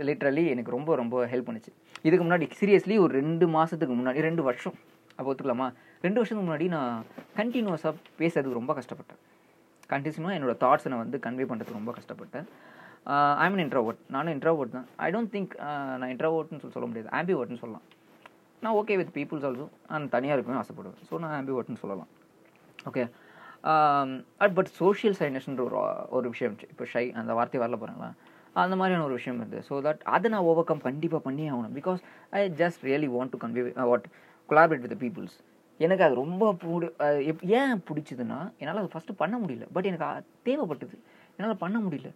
லிட்ரலி 0.10 0.44
எனக்கு 0.54 0.76
ரொம்ப 0.78 0.96
ரொம்ப 1.02 1.26
ஹெல்ப் 1.32 1.48
பண்ணுச்சு. 1.48 1.72
இதுக்கு 2.08 2.24
முன்னாடி 2.26 2.48
சீரியஸ்லி 2.60 2.98
ஒரு 3.06 3.12
ரெண்டு 3.20 3.46
மாதத்துக்கு 3.56 3.96
முன்னாடி 4.00 4.28
ரெண்டு 4.30 4.44
வருஷம். 4.50 4.78
அப்போ 5.18 5.30
ஒத்துக்கலாமா? 5.32 5.68
ரெண்டு 6.06 6.20
வருஷத்துக்கு 6.20 6.48
முன்னாடி 6.48 6.68
நான் 6.76 7.04
கண்டினியூஸாக 7.40 7.94
பேசுறதுக்கு 8.22 8.60
ரொம்ப 8.62 8.74
கஷ்டப்பட்டேன். 8.80 9.22
கண்டினியூஸாக 9.92 10.38
என்னோடய 10.38 10.58
தாட்ஸை 10.64 10.90
நான் 10.94 11.04
வந்து 11.06 11.20
கன்வே 11.26 11.46
பண்ணுறதுக்கு 11.50 11.80
ரொம்ப 11.80 11.94
கஷ்டப்பட்டேன். 12.00 12.48
ஐ 13.44 13.46
மீன் 13.52 13.64
இன்ட்ரோவர்ட் 13.66 14.02
நானும் 14.16 14.34
இன்ட்ரோவர்ட் 14.36 14.74
தான். 14.78 14.88
ஐ 15.06 15.08
டோன்ட் 15.16 15.32
திங்க் 15.36 15.54
நான் 16.02 16.12
இன்ட்ரோவர்ட்னு 16.14 16.62
சொல்லி 16.64 16.76
சொல்ல 16.78 16.88
முடியாது. 16.90 17.10
ஆம்பிவர்ட்னு 17.20 17.62
சொல்லலாம். 17.64 17.86
நான் 18.64 18.76
ஓகே 18.82 18.96
வித் 19.02 19.14
பீப்புள்ஸ் 19.18 19.46
ஆல்சோ 19.48 19.66
நான் 19.92 20.12
தனியாக 20.16 20.36
இருக்கணும்னு 20.38 20.62
ஆசைப்படுவேன். 20.64 21.00
ஸோ 21.10 21.20
நான் 21.24 21.36
ஆம்பிவர்ட்னு 21.40 21.82
சொல்லலாம். 21.84 22.12
ஓகே 22.90 23.04
பட் 24.58 24.72
சோஷியல் 24.82 25.16
சைனஸ்ன்ற 25.20 25.64
ஒரு 25.68 25.78
ஒரு 26.18 26.28
விஷயம் 26.34 26.50
இருந்துச்சு. 26.50 26.72
இப்போ 26.74 26.86
ஷை 26.94 27.06
அந்த 27.22 27.32
வார்த்தை 27.38 27.60
வரல 27.64 27.78
போகிறாங்களா 27.82 28.10
அந்த 28.64 28.76
மாதிரியான 28.80 29.06
ஒரு 29.08 29.16
விஷயம் 29.20 29.38
இருந்தது. 29.40 29.60
ஸோ 29.70 29.74
தட் 29.88 30.02
அதை 30.16 30.28
நான் 30.34 30.48
ஓவர் 30.52 30.68
கம் 30.70 30.86
கண்டிப்பாக 30.88 31.22
பண்ணி 31.28 31.44
ஆகணும் 31.54 31.76
because 31.80 32.00
I 32.38 32.42
just 32.62 32.82
really 32.90 33.10
want 33.16 33.34
to 33.34 33.40
convey 33.44 33.64
what 33.92 34.08
collaborate 34.50 34.84
with 34.86 34.98
peoples 35.04 35.36
எனக்கு 35.86 36.04
அது 36.06 36.16
ரொம்ப 36.24 36.44
பிடி 36.62 36.88
ஏன் 37.60 37.82
பிடிச்சதுன்னா 37.88 38.40
என்னால் 38.62 38.82
அது 38.82 38.92
ஃபஸ்ட்டு 38.94 39.20
பண்ண 39.22 39.36
முடியல. 39.44 39.66
பட் 39.76 39.88
எனக்கு 39.90 40.08
தேவைப்பட்டது. 40.48 40.96
என்னால் 41.38 41.62
பண்ண 41.64 41.78
முடியல. 41.86 42.12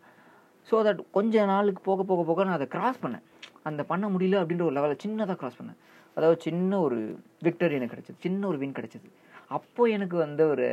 ஸோ 0.70 0.78
தட் 0.88 1.02
கொஞ்ச 1.18 1.46
நாளுக்கு 1.52 1.82
போக 1.90 2.04
போக 2.10 2.24
போக 2.30 2.44
நான் 2.48 2.58
அதை 2.60 2.68
கிராஸ் 2.76 3.02
பண்ணேன். 3.04 3.26
அந்த 3.70 3.82
பண்ண 3.92 4.06
முடியல 4.14 4.40
அப்படின்ற 4.42 4.66
ஒரு 4.70 4.76
லெவலில் 4.78 5.02
சின்னதாக 5.06 5.38
கிராஸ் 5.42 5.60
பண்ணேன். 5.60 5.80
அதாவது 6.18 6.38
சின்ன 6.48 6.80
ஒரு 6.86 6.98
விக்டரி 7.48 7.76
எனக்கு 7.80 7.94
கிடச்சிது. 7.96 8.22
சின்ன 8.26 8.48
ஒரு 8.52 8.58
வின் 8.64 8.78
கிடச்சிது. 8.80 9.10
அப்போ 9.58 9.84
எனக்கு 9.96 10.16
வந்து 10.26 10.44
ஒரு 10.54 10.68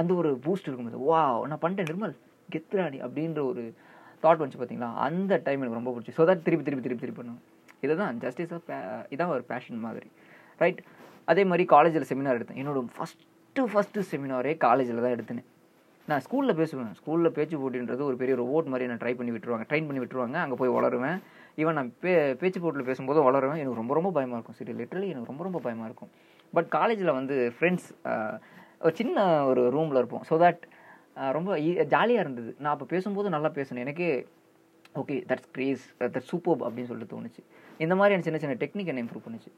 அந்த 0.00 0.12
ஒரு 0.20 0.30
பூஸ்ட் 0.44 0.68
இருக்கும்போது 0.68 1.00
வா 1.08 1.20
நான் 1.52 1.62
பண்ணிட்டேன் 1.64 1.88
நிர்மல். 1.90 2.14
கெத்ராணி 2.54 2.98
அப்படின்ற 3.06 3.40
ஒரு 3.50 3.62
தாட் 4.22 4.40
வந்துச்சு 4.40 4.60
பார்த்தீங்களா 4.60 4.90
அந்த 5.06 5.32
டைம் 5.46 5.60
எனக்கு 5.62 5.80
ரொம்ப 5.80 5.92
பிடிச்சி. 5.94 6.14
ஸோ 6.18 6.24
தட் 6.30 6.44
திருப்பி 6.46 6.64
திருப்பி 6.66 6.84
திருப்பி 6.86 7.02
திருப்பி 7.04 7.20
பண்ணுவேன். 7.20 7.42
இதுதான் 7.84 8.16
ஜஸ்டிஸாக 8.22 8.78
இதான் 9.14 9.34
ஒரு 9.34 9.44
பேஷன் 9.50 9.84
மாதிரி. 9.86 10.08
ரைட் 10.62 10.80
அதே 11.30 11.42
மாதிரி 11.50 11.64
காலேஜில் 11.74 12.08
செமினார் 12.10 12.38
எடுத்தேன். 12.38 12.60
என்னோட 12.62 12.80
ஃபஸ்ட்டு 12.96 13.68
ஃபஸ்ட்டு 13.72 14.08
செமினாரே 14.10 14.52
காலேஜில் 14.66 15.04
தான் 15.04 15.14
எடுத்தேன். 15.16 15.42
நான் 16.10 16.22
ஸ்கூலில் 16.26 16.58
பேசுவேன். 16.60 16.92
ஸ்கூலில் 16.98 17.34
பேச்சு 17.36 17.56
போட்டின்றது 17.62 18.02
ஒரு 18.10 18.16
பெரிய 18.20 18.34
ரோட் 18.42 18.70
மாதிரி 18.72 18.84
நான் 18.90 19.00
ட்ரை 19.02 19.12
பண்ணி 19.18 19.32
விட்டுருவாங்க. 19.34 19.64
ட்ரைன் 19.70 19.88
பண்ணி 19.88 20.00
விட்டுருவாங்க. 20.02 20.36
அங்கே 20.44 20.56
போய் 20.60 20.72
வளருவேன். 20.76 21.18
ஈவன் 21.62 21.76
நான் 21.78 21.90
பே 22.02 22.12
பேச்சு 22.42 22.58
போட்டில் 22.64 22.88
பேசும்போது 22.90 23.20
வளருவேன். 23.28 23.60
எனக்கு 23.62 23.80
ரொம்ப 23.82 23.94
ரொம்ப 23.98 24.10
பயமாக 24.16 24.38
இருக்கும். 24.38 24.58
சரி 24.60 24.74
லிட்டரலி 24.80 25.08
எனக்கு 25.14 25.30
ரொம்ப 25.32 25.44
ரொம்ப 25.48 25.60
பயமாக 25.66 25.88
இருக்கும். 25.90 26.10
பட் 26.52 26.68
காலேஜில் 26.78 27.12
வந்து 27.18 27.36
ஃப்ரெண்ட்ஸ் 27.56 27.88
ஒரு 28.84 28.94
சின்ன 29.00 29.26
ஒரு 29.50 29.62
ரூமில் 29.76 30.00
இருப்போம். 30.02 30.24
ஸோ 30.30 30.36
தட் 30.44 30.62
ரொம்ப 31.36 31.50
e, 31.60 31.70
ஜாலியாக 31.94 32.24
இருந்தது. 32.24 32.50
நான் 32.62 32.74
அப்போ 32.74 32.86
பேசும்போது 32.94 33.28
நல்லா 33.36 33.50
பேசினேன். 33.58 33.84
எனக்கே 33.86 34.10
okay 35.00 35.16
that's 35.30 35.50
craze 35.56 35.84
that 36.14 36.28
super 36.30 36.64
அப்படின்னு 36.66 36.90
சொல்லிட்டு 36.90 37.12
தோணுச்சு. 37.14 37.42
இந்த 37.84 37.94
மாதிரியான 38.00 38.24
சின்ன 38.26 38.38
சின்ன 38.42 38.54
டெக்னிக் 38.62 38.90
என்ன 38.92 39.02
இம்ப்ரூவ் 39.04 39.26
பண்ணுச்சு. 39.26 39.50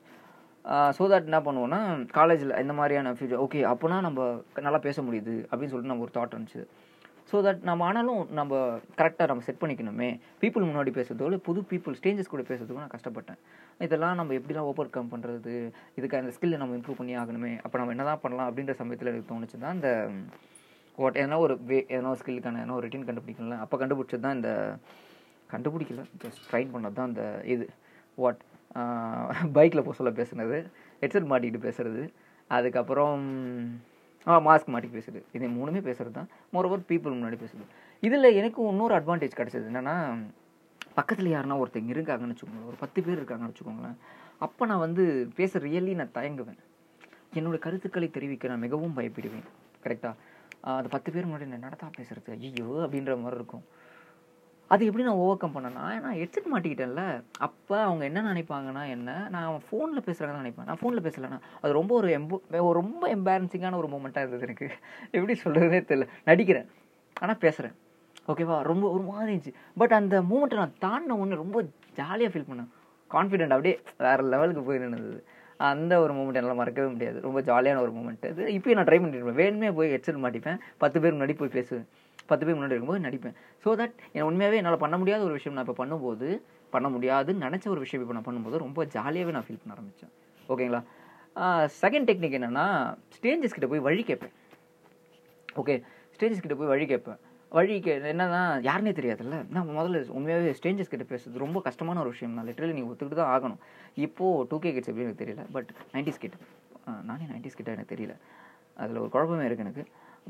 ஸோ 0.97 1.05
தட் 1.13 1.29
என்ன 1.29 1.41
பண்ணுவோன்னா 1.47 1.81
காலேஜில் 2.19 2.59
இந்த 2.63 2.75
மாதிரியான 2.79 3.13
ஃபியூச்சர் 3.17 3.43
ஓகே 3.45 3.61
அப்போனா 3.73 3.99
நம்ம 4.07 4.21
நல்லா 4.67 4.81
பேச 4.87 5.03
முடியுது 5.07 5.35
அப்படின்னு 5.51 5.73
சொல்லிட்டு 5.73 5.93
நம்ம 5.93 6.07
ஒரு 6.07 6.15
தாட் 6.19 6.35
இருந்துச்சு. 6.35 6.63
ஸோ 7.31 7.39
தட் 7.47 7.61
நம்ம 7.69 7.85
ஆனாலும் 7.89 8.21
நம்ம 8.39 8.53
கரெக்டாக 9.01 9.29
நம்ம 9.31 9.45
செட் 9.49 9.61
பண்ணிக்கணுமே. 9.63 10.09
பீப்புள் 10.43 10.69
முன்னாடி 10.69 10.93
பேசுறதோ 10.99 11.27
இல்லை 11.29 11.41
புது 11.49 11.61
பீப்புள் 11.73 11.97
ஸ்டேஞ்சஸ் 11.99 12.33
கூட 12.33 12.43
பேசுறதுக்கும் 12.51 12.85
நான் 12.85 12.95
கஷ்டப்பட்டேன். 12.97 13.39
இதெல்லாம் 13.87 14.19
நம்ம 14.21 14.35
எப்படிலாம் 14.39 14.69
ஓவர் 14.71 14.95
கம் 14.97 15.13
பண்ணுறது 15.13 15.55
இதுக்கு 15.99 16.19
அந்த 16.21 16.33
ஸ்கில்லை 16.37 16.59
நம்ம 16.63 16.77
இம்ப்ரூவ் 16.79 17.01
பண்ணி 17.01 17.15
ஆகணுமே 17.23 17.53
அப்போ 17.65 17.79
நம்ம 17.81 17.95
என்ன 17.97 18.07
தான் 18.11 18.23
பண்ணலாம் 18.25 18.49
அப்படின்ற 18.51 18.75
சமயத்தில் 18.83 19.13
எனக்கு 19.13 19.31
தோணுச்சு 19.33 19.61
தான் 19.65 19.77
இந்த 19.79 19.91
வாட் 20.99 21.21
எதனா 21.21 21.39
ஒரு 21.47 21.55
வே 21.71 21.79
எதனா 21.95 22.11
ஒரு 22.15 22.21
ஸ்கில்லுக்கான 22.23 22.61
எதனா 22.63 22.77
ஒரு 22.79 22.87
ரிட்டன் 22.87 23.09
கண்டுபிடிக்கல 23.09 23.59
அப்போ 23.65 23.77
கண்டுபிடிச்சது 23.83 24.25
தான் 24.27 24.39
இந்த 24.39 24.51
கண்டுபிடிக்கல 25.51 26.03
ஜஸ்ட் 26.25 26.43
ட்ரைன் 26.51 26.73
பண்ணது 26.75 26.99
தான் 26.99 27.11
இந்த 27.13 27.25
இது 27.55 27.65
வாட் 28.19 28.43
பைக்கில் 29.53 29.87
போக 29.87 29.97
சொல்ல 29.97 30.13
பேசுனது. 30.23 30.59
ஹெட்செட் 31.03 31.31
மாட்டிக்கிட்டு 31.31 31.67
பேசுறது. 31.69 32.03
அதுக்கப்புறம் 32.49 33.23
ஆ 34.27 34.33
மாஸ்க் 34.47 34.73
மாட்டி 34.75 34.89
பேசுறது. 34.89 35.21
இது 35.33 35.47
மூணுமே 35.49 35.81
பேசுறது 35.89 36.11
தான் 36.11 36.29
மோரோவர் 36.55 36.89
பீப்புள் 36.89 37.17
முன்னாடி 37.19 37.37
பேசுறது. 37.43 37.67
இதில் 38.01 38.37
எனக்கும் 38.41 38.69
இன்னொரு 38.69 38.95
அட்வான்டேஜ் 38.99 39.39
கிடச்சது 39.41 39.69
என்னென்னா 39.71 39.95
பக்கத்தில் 40.95 41.33
யாருன்னா 41.33 41.57
ஒருத்தங்க 41.63 41.93
இருக்காங்கன்னு 41.97 42.35
வச்சுக்கோங்களேன். 42.35 42.69
ஒரு 42.71 42.77
பத்து 42.81 43.03
பேர் 43.03 43.19
இருக்காங்கன்னு 43.19 43.53
வச்சுக்கோங்களேன். 43.53 43.97
அப்போ 44.39 44.67
நான் 44.67 44.85
வந்து 44.87 45.05
பேச 45.37 45.59
ரியலி 45.59 45.95
நான் 45.95 46.17
தயங்குவேன். 46.19 46.61
என்னோட 47.39 47.59
கருத்துக்களை 47.59 48.11
தெரிவிக்க 48.11 48.49
நான் 48.49 48.65
மிகவும் 48.67 48.97
பயப்படுவேன். 48.97 49.47
கரெக்டாக 49.85 50.15
அந்த 50.79 50.89
பத்து 50.89 51.13
பேர் 51.13 51.29
முன்னாடி 51.29 51.47
நான் 51.47 51.67
நடத்தா 51.69 51.89
பேசுறது? 51.99 52.31
ஐயோ 52.31 52.67
அப்படின்ற 52.85 53.13
மாதிரி 53.21 53.39
இருக்கும். 53.41 53.65
அது 54.71 54.87
எப்படி 54.87 55.05
நான் 55.05 55.21
ஓவர் 55.23 55.37
கம் 55.37 55.55
பண்ணேன்னா 55.55 55.85
நான் 56.01 56.17
ஹெட்செட் 56.17 56.49
மாட்டிக்கிட்டேன்ல. 56.55 57.05
அப்போ 57.39 57.77
அவங்க 57.83 58.05
என்ன 58.05 58.21
நினைப்பாங்கன்னா 58.33 58.83
என்ன? 58.89 59.27
நான் 59.31 59.47
அவன் 59.49 59.65
ஃபோனில் 59.69 60.05
பேசுகிறாங்கன்னு 60.09 60.43
நினைப்பேன். 60.43 60.69
நான் 60.71 60.81
ஃபோனில் 60.83 61.05
பேசலைன்னா 61.07 61.39
அது 61.61 61.73
ரொம்ப 61.73 61.95
ஒரு 61.95 62.09
எம்போ 62.19 62.37
ஒரு 62.69 62.77
ரொம்ப 62.81 63.03
எம்பாரன்சிங்கான 63.17 63.79
ஒரு 63.81 63.89
மூமெண்ட்டாக 63.95 64.25
இருந்தது 64.25 64.47
எனக்கு. 64.49 64.69
எப்படி 65.11 65.35
சொல்கிறதுனே 65.45 65.81
தெரியல. 65.91 66.07
நடிக்கிறேன். 66.27 66.69
ஆனால் 67.21 67.39
பேசுகிறேன் 67.39 67.75
ஓகேவா 68.29 68.57
ரொம்ப 68.71 68.85
ஒரு 68.91 69.03
மாதிரி 69.03 69.31
இருந்துச்சு. 69.35 69.55
பட் 69.77 69.93
அந்த 69.93 70.23
மூமெண்ட்டை 70.23 70.61
நான் 70.63 70.79
தாண்டின 70.87 71.19
ஒன்று 71.19 71.43
ரொம்ப 71.45 71.59
ஜாலியாக 72.01 72.33
ஃபீல் 72.33 72.49
பண்ணேன். 72.51 72.71
கான்ஃபிடென்ட் 73.11 73.55
அப்படியே 73.57 73.77
வேறு 74.07 74.25
லெவலுக்கு 74.35 74.63
போய் 74.63 74.79
நின்றுது 74.79 75.21
அந்த 75.69 75.95
ஒரு 76.01 76.13
மூமெண்ட் 76.15 76.39
என்னால் 76.41 76.61
மறக்கவே 76.61 76.91
முடியாது. 76.93 77.19
ரொம்ப 77.21 77.41
ஜாலியான 77.41 77.81
ஒரு 77.81 77.93
மூமெண்ட் 77.97 78.27
அது 78.29 78.45
இப்போயும் 78.59 78.79
நான் 78.79 78.89
ட்ரை 78.91 78.99
பண்ணிட்டு 79.01 79.19
இருப்பேன். 79.19 79.41
வேணுமே 79.41 79.73
போய் 79.79 79.93
ஹெட்செட் 79.95 80.23
மாட்டிப்பேன். 80.25 80.59
பத்து 80.79 81.01
பேர் 81.01 81.15
முன்னாடி 81.15 81.35
போய் 81.41 81.57
பேசுவேன். 81.57 81.87
பத்து 82.33 82.45
பேர் 82.47 82.57
முன்னாடி 82.59 82.75
இருக்கும்போது 82.75 83.05
நடிப்பேன். 83.07 83.37
ஸோ 83.65 83.77
தட் 83.81 83.95
என் 84.17 84.27
உண்மையாகவே 84.31 84.59
என்னால் 84.61 84.83
பண்ண 84.85 84.97
முடியாத 85.03 85.23
ஒரு 85.29 85.37
விஷயம் 85.39 85.57
நான் 85.59 85.67
இப்போ 85.67 85.77
பண்ணும்போது 85.83 86.29
பண்ண 86.75 86.89
முடியாதுன்னு 86.97 87.45
நினச்ச 87.47 87.67
ஒரு 87.75 87.81
விஷயம் 87.85 88.03
இப்போ 88.05 88.17
நான் 88.19 88.29
பண்ணும்போது 88.29 88.65
ரொம்ப 88.67 88.85
ஜாலியாகவே 88.97 89.35
நான் 89.37 89.47
ஃபீல் 89.47 89.63
பண்ண 89.63 89.77
ஆரம்பித்தேன் 89.77 90.13
ஓகேங்களா 90.53 90.83
செகண்ட் 91.83 92.07
டெக்னிக் 92.11 92.37
என்னென்னா 92.39 92.67
ஸ்டேஞ்சஸ் 93.17 93.57
கிட்ட 93.57 93.67
போய் 93.73 93.83
வழி 93.89 94.03
கேட்பேன். 94.11 94.33
ஓகே 95.61 95.75
ஸ்டேஜஸ் 96.15 96.43
கிட்ட 96.45 96.55
போய் 96.61 96.71
வழி 96.73 96.85
கேட்பேன். 96.93 97.19
வழி 97.59 97.77
கே 97.85 97.93
என்னன்னா 98.13 98.41
யாருனே 98.67 98.93
தெரியாதுல்ல? 98.99 99.37
நான் 99.55 99.71
முதல்ல 99.77 100.01
உண்மையாகவே 100.19 100.51
ஸ்டேஞ்சஸ் 100.59 100.91
கிட்ட 100.93 101.05
பேசுறது 101.13 101.43
ரொம்ப 101.45 101.59
கஷ்டமான 101.69 102.01
ஒரு 102.03 102.11
விஷயம். 102.15 102.37
தான் 102.39 102.49
லிட்டரலி 102.49 102.75
நீங்கள் 102.77 102.93
ஒத்துக்கிட்டு 102.93 103.21
தான் 103.23 103.33
ஆகணும். 103.35 103.61
இப்போது 104.05 104.45
டூ 104.51 104.59
கே 104.65 104.73
கிட்ஸ் 104.77 104.91
எப்படி 104.93 105.07
எனக்கு 105.07 105.23
தெரியல 105.23 105.45
பட் 105.57 105.71
நைன்டிஸ் 105.95 106.21
கிட்ட 106.25 106.37
நானே 107.09 107.25
நைன்டிஸ் 107.33 107.59
கிட்ட 107.61 107.71
எனக்கு 107.77 107.93
தெரியல. 107.95 108.15
அதில் 108.83 109.01
ஒரு 109.05 109.11
குழப்பமே 109.15 109.47
இருக்குது 109.49 109.67
எனக்கு. 109.67 109.85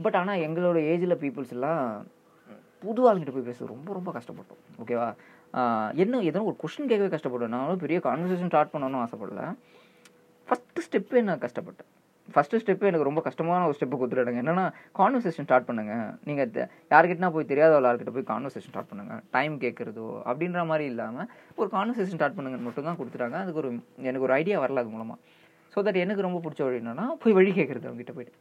பட் 0.04 0.18
ஆனால் 0.20 0.42
எங்களோட 0.46 0.78
ஏஜில் 0.92 1.20
பீப்புள்ஸ் 1.22 1.54
எல்லாம் 1.56 1.82
புது 2.82 3.00
ஆளுங்கிட்ட 3.08 3.32
போய் 3.36 3.48
பேச 3.50 3.66
ரொம்ப 3.74 3.88
ரொம்ப 3.98 4.10
கஷ்டப்பட்டோம். 4.16 4.62
ஓகேவா 4.82 5.08
என்ன 6.02 6.20
எதனா 6.30 6.48
ஒரு 6.50 6.56
கொஷின் 6.62 6.90
கேட்கவே 6.90 7.12
கஷ்டப்பட்டேன் 7.14 7.54
நானும் 7.56 7.80
பெரிய 7.84 7.98
கான்வர்சேஷன் 8.08 8.50
ஸ்டார்ட் 8.52 8.74
பண்ணணும்னு 8.74 9.00
ஆசைப்படல. 9.04 9.44
ஃபஸ்ட்டு 10.48 10.84
ஸ்டெப்பே 10.86 11.22
நான் 11.28 11.42
கஷ்டப்பட்டேன். 11.46 11.88
ஃபஸ்ட்டு 12.34 12.60
ஸ்டெப்பே 12.62 12.88
எனக்கு 12.90 13.06
ரொம்ப 13.08 13.20
கஷ்டமான 13.26 13.66
ஒரு 13.68 13.76
ஸ்டெப்பு 13.76 13.96
கொடுத்துட்டாங்க. 14.00 14.42
என்னன்னா 14.42 14.64
கான்வர்சேஷன் 14.98 15.46
ஸ்டார்ட் 15.46 15.66
பண்ணுங்க. 15.68 15.94
நீங்கள் 16.28 16.68
யார்கிட்டனா 16.92 17.30
போய் 17.36 17.48
தெரியாத 17.52 17.80
ஆள்கிட்ட 17.90 18.12
போய் 18.16 18.28
கான்வர்சேஷன் 18.32 18.72
ஸ்டார்ட் 18.72 18.90
பண்ணுங்க. 18.92 19.14
டைம் 19.36 19.54
கேட்குறதோ 19.64 20.06
அப்படின்ற 20.30 20.62
மாதிரி 20.70 20.86
இல்லாமல் 20.92 21.28
ஒரு 21.60 21.68
கான்வர்சேஷன் 21.76 22.18
ஸ்டார்ட் 22.18 22.38
பண்ணுங்கன்னு 22.38 22.68
மட்டும் 22.68 22.88
தான் 22.88 22.98
கொடுத்துட்டாங்க. 23.00 23.36
அதுக்கு 23.44 23.60
ஒரு 23.62 23.70
எனக்கு 24.10 24.26
ஒரு 24.28 24.36
ஐடியா 24.40 24.58
வரல 24.64 24.82
அது 24.84 24.94
மூலமாக 24.96 25.18
ஸோ 25.74 25.84
தட் 25.86 26.02
எனக்கு 26.04 26.26
ரொம்ப 26.28 26.38
பிடிச்ச 26.46 26.62
வழி 26.66 26.80
என்னன்னா 26.82 27.06
போய் 27.24 27.36
வழி 27.40 27.50
கேட்குறது 27.58 27.88
அவங்ககிட்ட 27.88 28.14
போயிட்டு. 28.18 28.34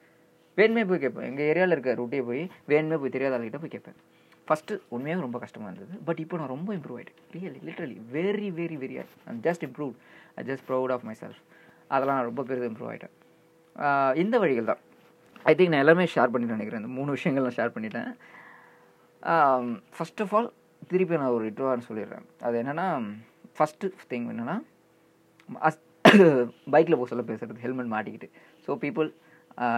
வேணுமே 0.57 0.83
போய் 0.89 1.01
கேட்பேன். 1.03 1.27
எங்கள் 1.31 1.47
ஏரியாவில் 1.51 1.75
இருக்க 1.75 1.93
ரூட்டே 1.99 2.19
போய் 2.29 2.41
வேணுமே 2.71 2.97
போய் 3.01 3.13
தெரியாத 3.15 3.37
ஆள்கிட்ட 3.37 3.59
போய் 3.63 3.73
கேட்பேன். 3.75 3.97
ஃபஸ்ட்டு 4.47 4.75
உண்மையாக 4.95 5.23
ரொம்ப 5.25 5.39
கஷ்டமாக 5.43 5.69
இருந்தது. 5.71 5.95
பட் 6.07 6.19
இப்போ 6.23 6.35
நான் 6.41 6.51
ரொம்ப 6.55 6.69
இம்ப்ரூவ் 6.77 6.97
ஆகிட்டேன் 6.99 7.19
really 7.35 7.59
literally 7.67 7.97
very 8.15 8.49
very 8.59 8.77
very 8.83 8.95
I'm 9.29 9.41
just 9.47 9.63
improve 9.67 9.93
I 10.39 10.43
just 10.49 10.65
proud 10.69 10.93
of 10.95 11.05
myself 11.23 11.41
அதெல்லாம் 11.93 12.17
நான் 12.19 12.29
ரொம்ப 12.31 12.43
பெருது 12.49 12.69
இம்ப்ரூவ் 12.71 12.91
ஆகிட்டேன் 12.91 13.15
இந்த 14.23 14.35
வழிகள் 14.43 14.69
தான். 14.71 14.81
ஐ 15.49 15.53
திங்க் 15.57 15.71
நான் 15.73 15.83
எல்லாமே 15.85 16.05
ஷேர் 16.15 16.31
பண்ணிட்டு 16.33 16.55
நினைக்கிறேன். 16.57 16.81
இந்த 16.83 16.93
மூணு 16.97 17.09
விஷயங்கள் 17.17 17.45
நான் 17.47 17.57
ஷேர் 17.59 17.75
பண்ணிட்டேன். 17.75 18.09
ஃபஸ்ட் 19.97 20.21
ஆஃப் 20.25 20.33
ஆல் 20.39 20.49
திருப்பி 20.91 21.21
நான் 21.21 21.35
ஒரு 21.37 21.45
இட்டுவான்னு 21.51 21.87
சொல்லிடுறேன். 21.89 22.25
அது 22.47 22.55
என்னென்னா 22.63 22.87
ஃபஸ்ட்டு 23.57 23.93
திங் 24.11 24.27
என்னென்னா 24.33 24.57
பைக்கில் 26.73 26.97
போக 26.99 27.07
சொல்ல 27.11 27.23
பேசுகிறது 27.31 27.63
ஹெல்மெட் 27.65 27.91
மாட்டிக்கிட்டு. 27.95 28.27
ஸோ 28.65 28.77
பீப்புள் 28.83 29.09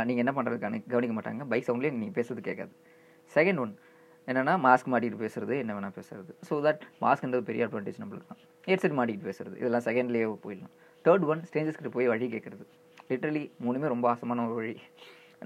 நீங்கள் 0.07 0.23
என்ன 0.23 0.33
பண்ணுறதுக்கான 0.37 0.79
கவனிக்க 0.93 1.13
மாட்டாங்க. 1.17 1.45
பைக் 1.51 1.67
சவுண்ட்லேயே 1.67 1.93
நீங்கள் 2.01 2.17
பேசுறது 2.19 2.41
கேட்காது. 2.49 2.73
செகண்ட் 3.35 3.61
ஒன் 3.63 3.73
என்னென்னா 4.27 4.53
மாஸ்க் 4.65 4.91
மாட்டிட்டு 4.93 5.19
பேசுறது 5.23 5.53
என்ன 5.61 5.71
வேணால் 5.77 5.95
பேசுறது. 5.99 6.31
ஸோ 6.47 6.53
தட் 6.65 6.83
மாஸ்க்ன்றது 7.03 7.43
பெரிய 7.49 7.67
அட்வான்டேஜ் 7.67 8.01
நம்மளுக்கு 8.01 8.27
தான். 8.31 8.41
ஹெட்செட் 8.69 8.97
மாட்டிட்டு 8.99 9.27
பேசுறது. 9.29 9.55
இதெல்லாம் 9.61 9.85
செகண்ட்லேயே 9.87 10.27
போயிடலாம். 10.45 10.73
தேர்ட் 11.05 11.25
ஒன் 11.31 11.41
ஸ்டேஞ்சஸ் 11.49 11.79
கிட்ட 11.79 11.91
போய் 11.95 12.11
வழி 12.13 12.27
கேட்குறது. 12.35 12.65
லிட்ரலி 13.11 13.43
மூணுமே 13.65 13.87
ரொம்ப 13.93 14.05
ஆசமான 14.13 14.43
ஒரு 14.47 14.55
வழி. 14.59 14.75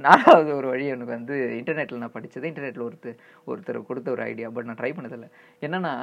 நாலாவது 0.05 0.49
ஒரு 0.59 0.67
வழி 0.71 0.85
எனக்கு 0.93 1.13
வந்து 1.17 1.35
இன்டர்நெட்டில் 1.59 2.01
நான் 2.03 2.15
படித்தது 2.15 2.49
இன்டர்நெட்டில் 2.51 2.85
ஒருத்தர் 2.87 3.19
ஒருத்தர் 3.51 3.79
கொடுத்த 3.89 4.09
ஒரு 4.15 4.23
ஐடியா 4.31 4.47
பட் 4.55 4.67
நான் 4.69 4.79
ட்ரை 4.81 4.91
பண்ணதில்லை. 4.97 5.29
என்னென்னா 5.65 5.93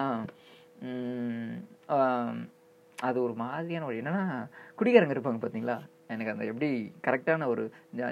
அது 2.98 3.18
ஒரு 3.26 3.34
மாதிரியான 3.44 3.86
வழி. 3.88 4.00
என்னென்னா 4.02 4.24
குடிகாரங்க 4.80 5.14
இருப்பாங்க 5.16 5.40
பார்த்தீங்களா? 5.42 5.76
எனக்கு 6.11 6.32
அந்த 6.32 6.44
எப்படி 6.50 6.68
கரெக்டான 7.06 7.47
ஒரு 7.52 7.62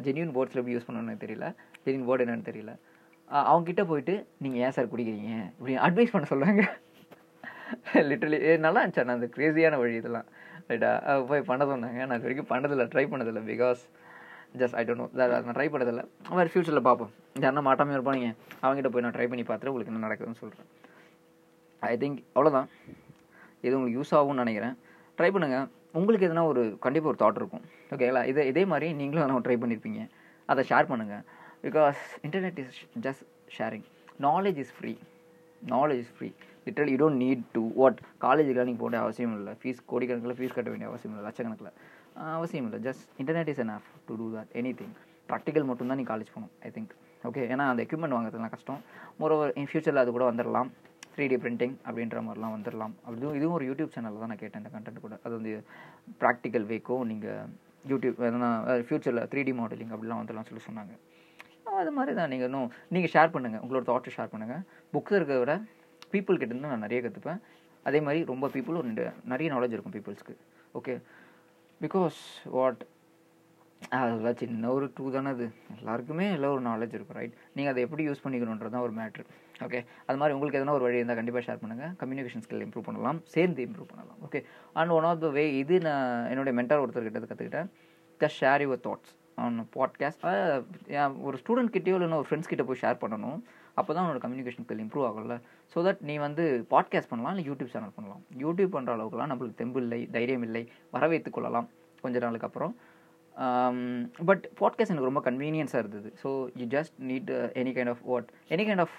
ஜென்யூன் 0.06 0.34
போர்ட்ஸில் 0.36 0.60
எப்படி 0.60 0.76
யூஸ் 0.76 0.86
பண்ணணும்னு 0.88 1.22
தெரியல. 1.24 1.46
ஜென்யூன் 1.84 2.06
போர்டு 2.08 2.24
என்னன்னு 2.26 2.48
தெரியல. 2.50 2.74
அவங்ககிட்ட 3.50 3.82
போயிட்டு 3.90 4.14
நீங்கள் 4.44 4.62
ஏன் 4.66 4.74
சார் 4.76 4.92
குடிக்கிறீங்க? 4.92 5.32
இப்படி 5.58 5.74
அட்வைஸ் 5.86 6.14
பண்ண 6.14 6.28
சொல்லுவாங்க 6.32 6.62
லிட்டரலி 8.10 8.38
நல்லா 8.66 8.80
இருந்துச்சு 8.82 9.04
நான் 9.08 9.18
அந்த 9.18 9.28
க்ரேஸியான 9.34 9.76
வழி 9.80 9.94
இதெல்லாம். 10.02 10.28
ரைட்டா 10.70 10.90
போய் 11.30 11.48
பண்ண 11.50 11.62
சொன்னாங்க 11.72 12.00
நான் 12.08 12.18
இது 12.18 12.26
வரைக்கும் 12.26 12.50
பண்ணதில்லை 12.52 12.86
ட்ரை 12.92 13.04
பண்ணதில்லை 13.12 13.42
because 13.50 13.80
just 14.60 14.76
I 14.80 14.82
don't 14.86 15.02
know 15.02 15.06
நான் 15.46 15.56
ட்ரை 15.58 15.66
பண்ணதில்லை. 15.74 16.04
வேறு 16.38 16.50
ஃப்யூச்சரில் 16.52 16.86
பார்ப்போம். 16.88 17.12
யாருன்னா 17.42 17.62
மாட்டாமல் 17.68 17.96
இருப்பானுங்க 17.96 18.30
அவங்ககிட்ட 18.62 18.90
போய் 18.94 19.04
நான் 19.06 19.16
ட்ரை 19.16 19.26
பண்ணி 19.32 19.44
பார்த்துட்டு 19.48 19.72
உங்களுக்கு 19.72 19.92
என்ன 19.92 20.04
நடக்குதுன்னு 20.06 20.40
சொல்கிறேன் 20.42 20.68
ஐ 21.90 21.92
திங்க் 22.02 22.18
அவ்வளோதான் 22.34 22.68
இது 23.66 23.74
உங்களுக்கு 23.76 23.98
யூஸ் 23.98 24.14
ஆகும்னு 24.18 24.42
நினைக்கிறேன். 24.44 24.74
ட்ரை 25.18 25.30
பண்ணுங்கள் 25.36 25.68
உங்களுக்கு 25.98 26.26
எதனா 26.28 26.44
ஒரு 26.52 26.62
கண்டிப்பாக 26.84 27.10
ஒரு 27.12 27.18
தாட் 27.22 27.38
இருக்கும். 27.40 27.64
ஓகேங்களா 27.94 28.22
இதே 28.30 28.42
இதே 28.50 28.62
மாதிரி 28.72 28.88
நீங்களும் 29.00 29.24
அதனால் 29.24 29.44
ட்ரை 29.46 29.56
பண்ணியிருப்பீங்க 29.62 30.00
அதை 30.52 30.62
ஷேர் 30.70 30.90
பண்ணுங்கள் 30.90 31.22
because 31.64 32.00
internet 32.26 32.58
is 32.62 32.78
just 33.06 33.24
sharing 33.56 33.86
knowledge 34.26 34.58
is 34.64 34.72
free 34.76 34.92
knowledge 35.74 36.02
is 36.04 36.12
free 36.16 36.28
literally 36.66 36.92
you 36.94 37.00
don't 37.02 37.20
need 37.24 37.42
to 37.56 37.62
what 37.80 37.98
காலேஜுக்கெலாம் 38.26 38.68
நீங்கள் 38.70 38.84
போட 38.84 38.98
அவசியம் 39.04 39.34
இல்லை. 39.38 39.52
ஃபீஸ் 39.62 39.80
கோடிக்கணக்கில் 39.92 40.36
ஃபீஸ் 40.38 40.54
கட்ட 40.56 40.68
வேண்டிய 40.72 40.90
அவசியம் 40.90 41.12
இல்லை. 41.14 41.24
லட்சக்கணக்கில். 41.28 41.72
அவசியம் 42.38 42.66
இல்லை. 42.68 42.80
Just 42.86 43.04
internet 43.22 43.50
is 43.52 43.60
enough 43.76 43.88
to 44.08 44.14
do 44.20 44.26
that 44.36 44.52
anything 44.80 44.94
practical 45.30 45.66
மட்டும்தான் 45.70 46.00
நீ 46.00 46.06
காலேஜ் 46.12 46.30
போகணும் 46.34 46.52
ஐ 46.66 46.70
திங்க் 46.76 46.94
ஓகே 47.28 47.42
ஏன்னா 47.52 47.64
அந்த 47.72 47.80
எக்யூப்மெண்ட் 47.86 48.16
வாங்குறதுலாம் 48.16 48.54
கஷ்டம். 48.54 48.80
மோரோவர் 49.20 49.52
இன் 49.60 49.68
ஃபியூச்சரில் 49.70 50.02
அது 50.02 50.10
கூட 50.16 50.26
வந்துடலாம் 50.30 50.70
த்ரீ 51.20 51.26
டி 51.32 51.36
பிரிண்டிங் 51.44 51.72
அப்படின்ற 51.86 52.18
மாதிரிலாம் 52.26 52.52
வந்துடலாம் 52.54 52.92
அப்படிதும் 53.04 53.34
இதுவும் 53.38 53.54
ஒரு 53.56 53.64
யூடியூப் 53.68 53.90
சேனலில் 53.94 54.22
தான் 54.22 54.30
நான் 54.32 54.40
கேட்டேன் 54.42 54.60
இந்த 54.62 54.70
கண்டென்ட் 54.74 55.02
கூட. 55.04 55.14
அது 55.24 55.32
வந்து 55.38 55.50
ப்ராக்டிக்கல் 56.22 56.64
வேக்கும் 56.70 57.02
நீங்கள் 57.10 57.50
யூடியூப் 57.90 58.18
எதனா 58.28 58.48
ஃப்யூச்சரில் 58.86 59.20
த்ரீ 59.32 59.42
டி 59.48 59.52
மாடலிங் 59.58 59.92
அப்படிலாம் 59.94 60.20
வந்துடலாம் 60.20 60.48
சொல்லி 60.50 60.62
சொன்னாங்க. 60.68 60.92
அது 61.80 61.90
மாதிரி 61.98 62.12
தான். 62.18 62.30
நீங்கள் 62.32 62.48
இன்னும் 62.50 62.70
நீங்கள் 62.94 63.12
ஷேர் 63.14 63.34
பண்ணுங்கள் 63.34 63.62
உங்களோட 63.64 63.84
தாட்ஸை 63.90 64.12
ஷேர் 64.16 64.32
பண்ணுங்கள் 64.32 64.62
புக்ஸ் 64.94 65.16
இருக்கிறத 65.18 65.40
விட 65.42 65.56
பீப்புள் 66.14 66.40
கிட்டேருந்து 66.42 66.72
நான் 66.72 66.84
நிறைய 66.86 67.00
கற்றுப்பேன் 67.06 67.40
அதே 67.86 68.00
மாதிரி 68.06 68.22
ரொம்ப 68.32 68.48
பீப்புளும் 68.54 68.86
ரெண்டு 68.88 69.04
நிறைய 69.32 69.50
நாலேஜ் 69.56 69.76
இருக்கும் 69.76 69.96
பீப்புள்ஸ்க்கு 69.96 70.36
ஓகே 70.80 70.96
பிகாஸ் 71.80 72.18
வாட் 72.56 72.82
அதெல்லாம் 73.98 74.36
சின்ன 74.40 74.70
ஒரு 74.76 74.86
டூ 74.96 75.04
தானே 75.14 75.30
அது? 75.34 75.46
எல்லாருக்குமே 75.76 76.26
எல்லாம் 76.36 76.54
ஒரு 76.56 76.62
நாலேஜ் 76.68 76.94
இருக்கும் 76.96 77.18
ரைட் 77.18 77.36
நீங்கள் 77.56 77.72
அதை 77.72 77.82
எப்படி 77.86 78.02
யூஸ் 78.08 78.22
பண்ணிக்கணுன்றது 78.24 78.72
தான் 78.74 78.84
ஒரு 78.86 78.94
மேட்ரு 78.98 79.22
ஓகே 79.66 79.78
அது 80.08 80.18
மாதிரி 80.20 80.34
உங்களுக்கு 80.36 80.58
எதனா 80.60 80.74
ஒரு 80.78 80.84
வழி 80.86 80.98
இருந்தால் 81.00 81.18
கண்டிப்பாக 81.20 81.44
ஷேர் 81.46 81.60
பண்ணுங்கள் 81.62 81.92
கம்யூனிகேஷன் 82.02 82.44
ஸ்கில் 82.44 82.64
இம்ப்ரூவ் 82.66 82.86
பண்ணலாம். 82.88 83.18
சேர்ந்து 83.34 83.62
இம்ப்ரூவ் 83.66 83.90
பண்ணலாம். 83.92 84.18
Okay 84.26 84.40
and 84.80 84.94
one 84.96 85.08
of 85.10 85.22
the 85.24 85.30
way 85.38 85.44
இது 85.62 85.76
நான் 85.88 86.28
என்னுடைய 86.32 86.54
மென்டர் 86.58 86.82
ஒருத்தர்கிட்ட 86.84 87.22
கற்றுக்கிட்டேன் 87.24 87.70
the 88.20 88.30
share 88.38 88.64
your 88.66 88.82
thoughts 88.86 89.14
on 89.44 89.58
podcast 89.78 90.24
ஒரு 91.28 91.36
ஸ்டூடெண்ட் 91.42 91.74
கிட்டேயோ 91.76 91.96
இல்லைன்னா 91.98 92.20
ஒரு 92.22 92.28
ஃப்ரெண்ட்ஸ் 92.30 92.52
கிட்ட 92.52 92.64
போய் 92.70 92.82
ஷேர் 92.84 93.02
பண்ணணும். 93.04 93.40
அப்போ 93.80 93.90
தான் 93.96 94.04
உன்னோட 94.06 94.20
கம்யூனிகேஷன் 94.24 94.64
ஸ்கில் 94.66 94.82
இம்ப்ரூவ் 94.84 95.06
ஆகல 95.08 95.34
ஸோ 95.72 95.84
தட் 95.86 96.00
நீ 96.10 96.14
வந்து 96.26 96.44
பாட்காஸ்ட் 96.74 97.10
பண்ணலாம் 97.12 97.34
இல்லை 97.34 97.44
யூடியூப் 97.50 97.74
சேனல் 97.74 97.96
பண்ணலாம். 97.98 98.22
யூடியூப் 98.44 98.74
பண்ணுற 98.76 98.90
அளவுக்குலாம் 98.96 99.30
நம்மளுக்கு 99.32 99.60
தெம்பு 99.62 99.80
இல்லை 99.84 100.00
தைரியம் 100.16 100.46
இல்லை. 100.48 100.62
வரவேற்றுக் 100.96 101.36
கொள்ளலாம். 101.36 101.68
கொஞ்ச 102.04 102.18
நாளுக்கு 102.24 102.48
அப்புறம். 102.48 102.72
Um, 103.44 103.76
பட் 104.28 104.42
பாட்காஸ்ட் 104.58 104.92
எனக்கு 104.92 105.08
ரொம்ப 105.08 105.20
கன்வீனியன்ஸாக 105.26 105.80
இருந்தது. 105.82 106.08
So 106.22 106.30
you 106.60 106.64
just 106.74 106.94
need 107.10 107.30
any 107.60 107.72
kind 107.76 107.90
of 107.92 108.02
what 108.10 108.26
any 108.54 108.64
kind 108.68 108.82
of 108.84 108.96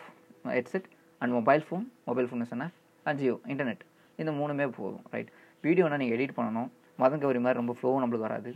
headset 0.56 0.88
and 1.22 1.34
mobile 1.38 1.64
phone 1.68 1.84
mobile 2.10 2.28
phone 2.30 2.42
என்ன 2.56 2.68
அண்ட் 3.06 3.20
ஜியோ 3.22 3.36
இன்டர்நெட் 3.54 3.84
இந்த 4.22 4.32
மூணுமே 4.40 4.66
போதும் 4.78 5.04
ரைட் 5.16 5.30
வீடியோனா 5.64 6.00
நீங்கள் 6.02 6.18
எடிட் 6.18 6.36
பண்ணணும். 6.40 6.70
மதம் 7.04 7.22
கவரி 7.24 7.42
மாதிரி 7.46 7.60
ரொம்ப 7.62 7.76
ஃப்ளோவும் 7.78 8.02
நம்மளுக்கு 8.04 8.28
வராது. 8.30 8.52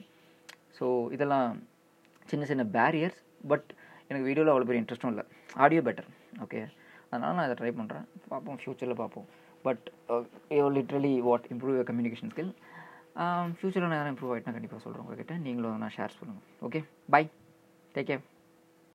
ஸோ 0.77 0.85
இதெல்லாம் 1.15 1.49
சின்ன 2.31 2.45
சின்ன 2.51 2.65
பேரியர்ஸ் 2.77 3.19
பட் 3.51 3.67
எனக்கு 4.09 4.27
வீடியோவில் 4.29 4.53
அவ்வளோ 4.53 4.67
பெரிய 4.69 4.83
இன்ட்ரெஸ்ட்டும் 4.83 5.13
இல்லை. 5.13 5.25
ஆடியோ 5.65 5.83
பெட்டர் 5.89 6.09
ஓகே 6.45 6.61
அதனால் 7.09 7.35
நான் 7.39 7.47
இதை 7.49 7.57
ட்ரை 7.61 7.73
பண்ணுறேன் 7.81 8.07
பார்ப்போம் 8.31 8.57
ஃப்யூச்சரில் 8.63 9.01
பார்ப்போம். 9.03 9.27
But 9.67 9.85
literally 10.77 11.13
what 11.27 11.45
improve 11.53 11.77
your 11.79 11.87
communication 11.91 12.31
skill 12.33 12.51
ஃப்யூச்சரில் 13.57 13.91
நான் 13.91 14.11
இம்ப்ரூவ் 14.13 14.31
ஆகிட்டுனா 14.33 14.55
கண்டிப்பாக 14.57 14.81
சொல்கிறேன் 14.85 15.03
உங்ககிட்ட. 15.05 15.33
நீங்களும் 15.47 15.81
நான் 15.83 15.95
ஷேர் 15.97 16.17
பண்ணுங்கள் 16.19 16.47
ஓகே 16.67 16.81
பை 17.13 17.23
டேக் 17.95 18.09
கேர் 18.09 18.23